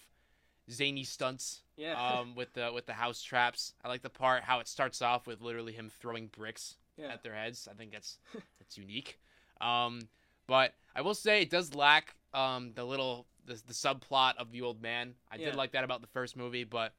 [0.70, 1.94] zany stunts Yeah.
[2.20, 3.74] um, with the with the house traps.
[3.84, 7.08] I like the part how it starts off with literally him throwing bricks yeah.
[7.14, 7.68] at their heads.
[7.70, 8.18] I think that's
[8.60, 9.20] that's unique.
[9.62, 10.08] Um,
[10.48, 14.62] but I will say it does lack um, the little the, the subplot of the
[14.62, 15.14] old man.
[15.32, 15.46] I Yeah.
[15.48, 16.94] did like that about the first movie, but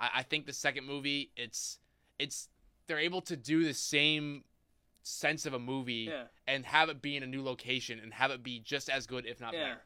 [0.00, 1.78] I, I think the second movie it's
[2.18, 2.48] it's
[2.86, 4.44] they're able to do the same
[5.02, 6.24] sense of a movie Yeah.
[6.46, 9.26] and have it be in a new location and have it be just as good
[9.26, 9.60] if not Yeah.
[9.64, 9.80] better.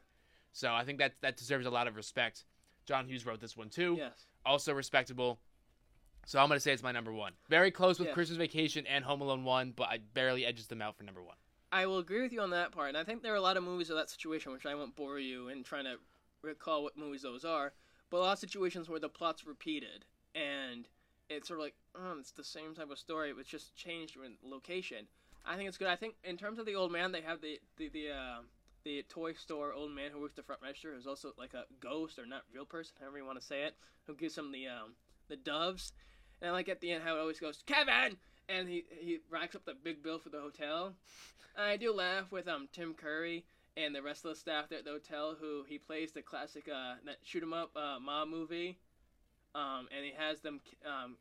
[0.51, 2.45] So I think that that deserves a lot of respect.
[2.85, 4.27] John Hughes wrote this one too Yes.
[4.45, 5.39] also respectable.
[6.25, 7.33] So I'm gonna say it's my number one.
[7.49, 8.13] Very close with Yeah.
[8.13, 11.37] Christmas Vacation and Home Alone one, but I barely edges them out for number one.
[11.71, 13.57] I will agree with you on that part, and I think there are a lot
[13.57, 15.97] of movies of that situation, which I won't bore you in trying to
[16.41, 17.73] recall what movies those are.
[18.09, 20.05] But a lot of situations where the plot's repeated,
[20.35, 20.87] and
[21.29, 24.15] it's sort of like, oh, it's the same type of story, but it's just changed
[24.17, 25.07] in location.
[25.43, 25.87] I think it's good.
[25.87, 28.41] I think in terms of the old man, they have the the the uh,
[28.83, 32.19] the toy store old man who works the front register, who's also like a ghost
[32.19, 33.75] or not real person, however you want to say it,
[34.05, 34.93] who gives him the um
[35.29, 35.93] the doves.
[36.41, 38.17] And I like at the end how it always goes, Kevin,
[38.49, 40.93] and he he racks up the big bill for the hotel.
[41.55, 44.79] And I do laugh with um Tim Curry and the rest of the staff there
[44.79, 48.27] at the hotel who he plays the classic uh that shoot 'em up uh mob
[48.27, 48.77] movie.
[49.55, 51.17] Um and he has them um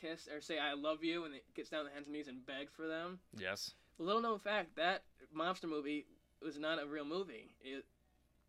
[0.00, 2.44] kiss or say I love you and he gets down on hands and knees and
[2.46, 3.18] beg for them.
[3.36, 3.74] Yes.
[3.98, 6.06] Little known fact that monster movie
[6.44, 7.54] was not a real movie.
[7.60, 7.84] It,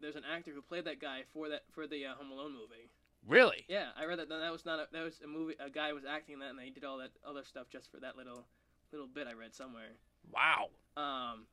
[0.01, 2.89] there's an actor who played that guy for that for the uh, Home Alone movie.
[3.27, 3.65] Really?
[3.67, 4.29] Yeah, I read that.
[4.29, 5.55] That was not a, that was a movie.
[5.59, 7.99] A guy was acting in that, and they did all that other stuff just for
[7.99, 8.45] that little
[8.91, 9.93] little bit I read somewhere.
[10.31, 10.69] Wow.
[10.95, 11.47] Um,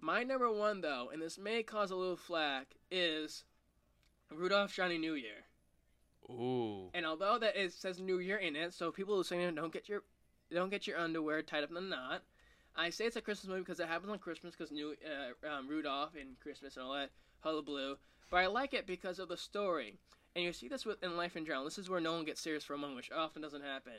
[0.00, 3.44] my number one though, and this may cause a little flack, is
[4.30, 5.44] Rudolph Shiny New Year.
[6.28, 6.90] Ooh.
[6.92, 10.02] And although that it says New Year in it, so people listening don't get your
[10.52, 12.22] don't get your underwear tied up in a knot.
[12.76, 15.68] I say it's a Christmas movie because it happens on Christmas because new uh, um,
[15.68, 17.10] Rudolph and Christmas and all that
[17.40, 17.96] hullabaloo.
[18.30, 19.98] But I like it because of the story.
[20.34, 21.64] And you see this with in life in general.
[21.64, 23.94] This is where no one gets serious for a moment, which often doesn't happen.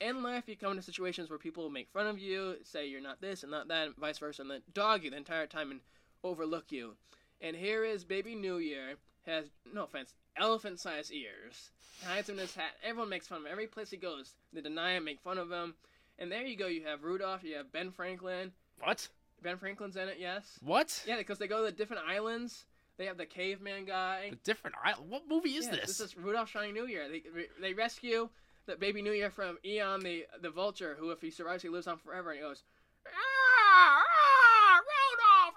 [0.00, 3.20] In life, you come into situations where people make fun of you, say you're not
[3.20, 5.80] this and not that, and vice versa, and then dog you the entire time and
[6.24, 6.94] overlook you.
[7.40, 8.96] And here is Baby New Year
[9.26, 11.70] has no offense, elephant-sized ears,
[12.04, 12.72] hides in his hat.
[12.82, 13.52] Everyone makes fun of him.
[13.52, 15.74] Every place he goes, they deny him, make fun of him.
[16.18, 16.66] And there you go.
[16.66, 17.44] You have Rudolph.
[17.44, 18.52] You have Ben Franklin.
[18.82, 19.08] What?
[19.42, 20.16] Ben Franklin's in it.
[20.18, 20.58] Yes.
[20.62, 21.02] What?
[21.06, 22.64] Yeah, because they go to the different islands.
[22.98, 24.30] They have the caveman guy.
[24.30, 25.10] The different island.
[25.10, 25.98] What movie is Yeah, this?
[25.98, 27.08] This is Rudolph Shining New Year.
[27.08, 27.22] They
[27.60, 28.30] they rescue
[28.66, 31.86] the baby New Year from Aeon the the vulture, who if he survives, he lives
[31.86, 32.30] on forever.
[32.30, 32.64] And he goes,
[33.06, 35.54] ah, ah, Rudolph,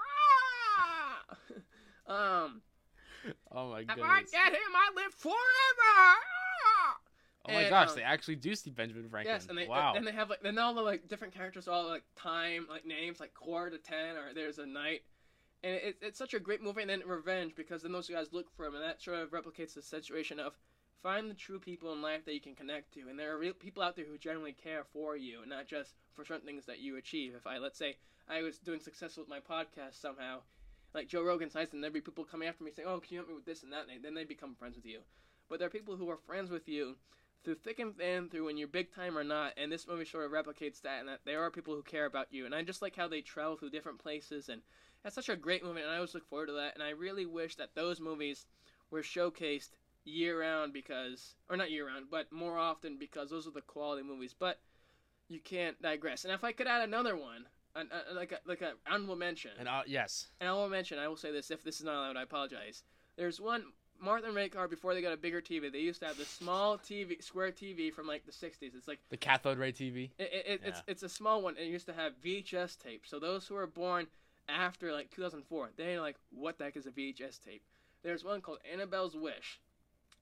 [2.08, 2.44] ah.
[2.44, 2.62] um,
[3.52, 6.20] oh my if I get him, I live forever.
[7.50, 9.34] Oh my and, gosh, um, they actually do see Benjamin Franklin.
[9.34, 9.94] Yes, and they wow.
[9.96, 13.20] and they have like then all the like different characters all like time like names
[13.20, 15.02] like quarter to ten or there's a night,
[15.64, 16.82] and it, it's such a great movie.
[16.82, 19.74] And then revenge because then those guys look for him, and that sort of replicates
[19.74, 20.54] the situation of
[21.02, 23.54] find the true people in life that you can connect to, and there are real
[23.54, 26.80] people out there who genuinely care for you, and not just for certain things that
[26.80, 27.34] you achieve.
[27.36, 27.98] If I let's say
[28.28, 30.42] I was doing successful with my podcast somehow,
[30.94, 33.20] like Joe Rogan sites, and there'd be people coming after me saying, "Oh, can you
[33.20, 35.00] help me with this and that?" And then they become friends with you.
[35.50, 36.96] But there are people who are friends with you
[37.44, 40.26] through thick and thin, through when you're big time or not, and this movie sort
[40.26, 42.82] of replicates that, and that there are people who care about you, and I just
[42.82, 44.62] like how they travel through different places, and
[45.04, 47.26] that's such a great movie, and I always look forward to that, and I really
[47.26, 48.46] wish that those movies
[48.92, 49.70] were showcased
[50.04, 54.04] year round because, or not year round, but more often because those are the quality
[54.04, 54.60] movies, but
[55.28, 56.26] you can't digress.
[56.26, 57.46] And if I could add another one,
[57.76, 60.28] an, a, like a, like an honorable mention, and uh, yes.
[60.40, 62.84] and I will mention, I will say this, if this is not allowed, I apologize.
[63.16, 63.66] There's one,
[64.02, 66.28] Martha and Ray Carr, before they got a bigger TV, they used to have this
[66.28, 68.76] small TV, square TV from like the 60s.
[68.76, 70.10] It's like, The cathode ray TV.
[70.18, 70.92] it, it, it- it's, Yeah.
[70.92, 73.04] it's a small one, and it used to have VHS tape.
[73.06, 74.08] So those who were born
[74.48, 77.62] after like 2004, they ain't like, what the heck is a VHS tape?
[78.04, 79.60] There's one called Annabelle's Wish.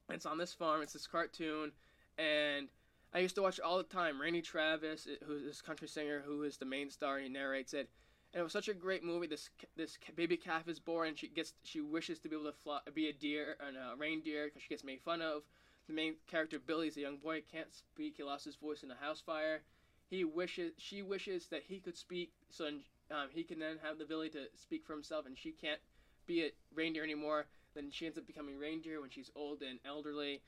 [0.09, 1.71] It's on this farm, it's this cartoon,
[2.17, 2.69] and
[3.13, 4.21] I used to watch it all the time.
[4.21, 7.89] Randy Travis, who's this country singer who is the main star, he narrates it.
[8.37, 9.25] And it was such a great movie.
[9.25, 12.51] This this baby calf is born, and she gets she wishes to be able to
[12.51, 15.41] fly, be a deer and a reindeer because she gets made fun of.
[15.87, 18.13] the main character Billy's a young boy, can't speak.
[18.15, 19.63] He lost his voice in a house fire.
[20.07, 22.67] He wishes, she wishes that he could speak, so
[23.09, 25.81] um, he can then have the ability to speak for himself, and she can't
[26.27, 27.47] be a reindeer anymore.
[27.73, 30.43] Then she ends up becoming reindeer when she's old and elderly.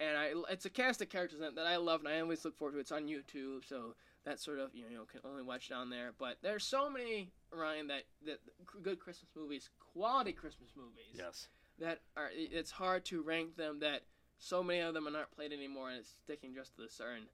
[0.00, 2.56] And I, it's a cast of characters that, that I love, and I always look
[2.56, 2.78] forward to.
[2.80, 3.94] It's on YouTube, so
[4.24, 6.12] that sort of you know can only watch down there.
[6.18, 8.38] But there's so many Ryan that that
[8.82, 11.48] good Christmas movies, quality Christmas movies Yes.
[11.78, 14.02] that are it's hard to rank them that
[14.38, 17.24] so many of them are not played anymore and it's sticking just to the certain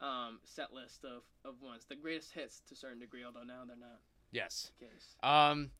[0.00, 3.62] um, set list of, of ones the greatest hits to a certain degree although now
[3.66, 3.98] they're not
[4.30, 4.70] Yes.
[4.78, 5.70] case Um,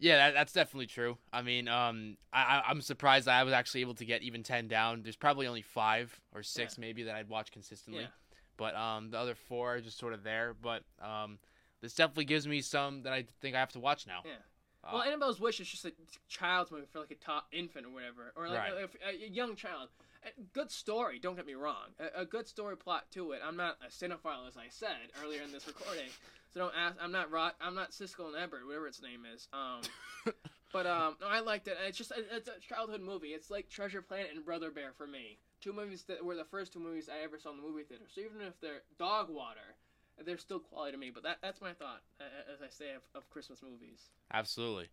[0.00, 1.18] yeah, that, that's definitely true.
[1.32, 5.02] I mean, um, I, I'm surprised I was actually able to get even ten down.
[5.02, 8.08] There's probably only five or six maybe that I'd watch consistently, Yeah.
[8.56, 10.54] but um, the other four are just sort of there.
[10.60, 11.38] But um,
[11.80, 14.20] this definitely gives me some that I think I have to watch now.
[14.24, 14.32] Yeah.
[14.84, 15.92] Uh, well Annabelle's Wish is just a
[16.28, 18.72] child's movie for like a top infant or whatever or like Right.
[18.72, 19.88] a, a, a young child
[20.52, 23.76] good story don't get me wrong a, a good story plot to it I'm not
[23.86, 26.08] a cinephile as I said earlier in this recording
[26.52, 29.48] so don't ask I'm not Rod I'm not Siskel and Ebert whatever its name is
[29.52, 29.80] um
[30.72, 31.76] But um, no, I liked it.
[31.86, 33.28] It's just it's a childhood movie.
[33.28, 35.38] It's like Treasure Planet and Brother Bear for me.
[35.60, 38.04] Two movies that were the first two movies I ever saw in the movie theater.
[38.14, 39.76] So even if they're dog water,
[40.24, 41.10] they're still quality to me.
[41.10, 42.02] But that that's my thought,
[42.52, 44.10] as I say, of, of Christmas movies.
[44.32, 44.88] Absolutely.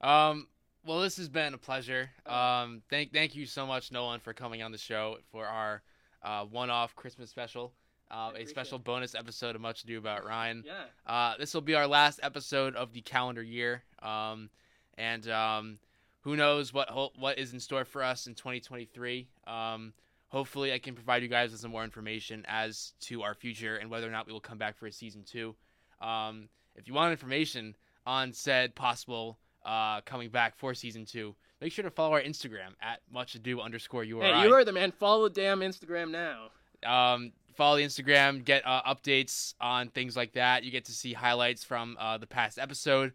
[0.00, 0.48] Um,
[0.86, 2.10] well, this has been a pleasure.
[2.26, 5.82] Um, thank thank you so much, Nolan, for coming on the show for our
[6.22, 7.72] uh, one-off Christmas special,
[8.10, 8.84] uh, a special it.
[8.84, 10.64] bonus episode of Much Ado About Ryan.
[10.66, 11.12] Yeah.
[11.12, 13.82] Uh, this will be our last episode of the calendar year.
[14.02, 14.50] Um,
[14.98, 15.78] and um,
[16.22, 16.88] who knows what
[17.18, 19.28] what is in store for us in 2023.
[19.46, 19.92] Um,
[20.28, 23.90] hopefully, I can provide you guys with some more information as to our future and
[23.90, 25.54] whether or not we will come back for a season two.
[26.00, 27.76] Um, if you want information
[28.06, 32.70] on said possible uh, coming back for season two, make sure to follow our Instagram
[32.80, 34.26] at much ado underscore URI.
[34.32, 34.92] Hey, you heard the man.
[34.92, 36.48] Follow the damn Instagram now.
[36.86, 40.64] um, follow the Instagram, get uh, updates on things like that.
[40.64, 43.12] You get to see highlights from uh, the past episode,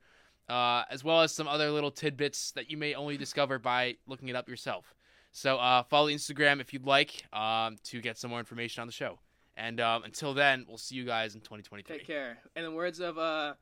[0.47, 4.29] uh, as well as some other little tidbits that you may only discover by looking
[4.29, 4.93] it up yourself.
[5.31, 8.87] So uh, follow the Instagram if you'd like um, to get some more information on
[8.87, 9.19] the show.
[9.55, 11.97] And um, until then, we'll see you guys in 2023.
[11.97, 12.37] Take care.
[12.55, 13.53] In the words of uh,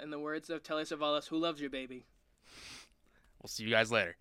[0.00, 2.04] in the words of Telly Savalas, who loves you, baby.
[3.40, 4.16] We'll see you guys later.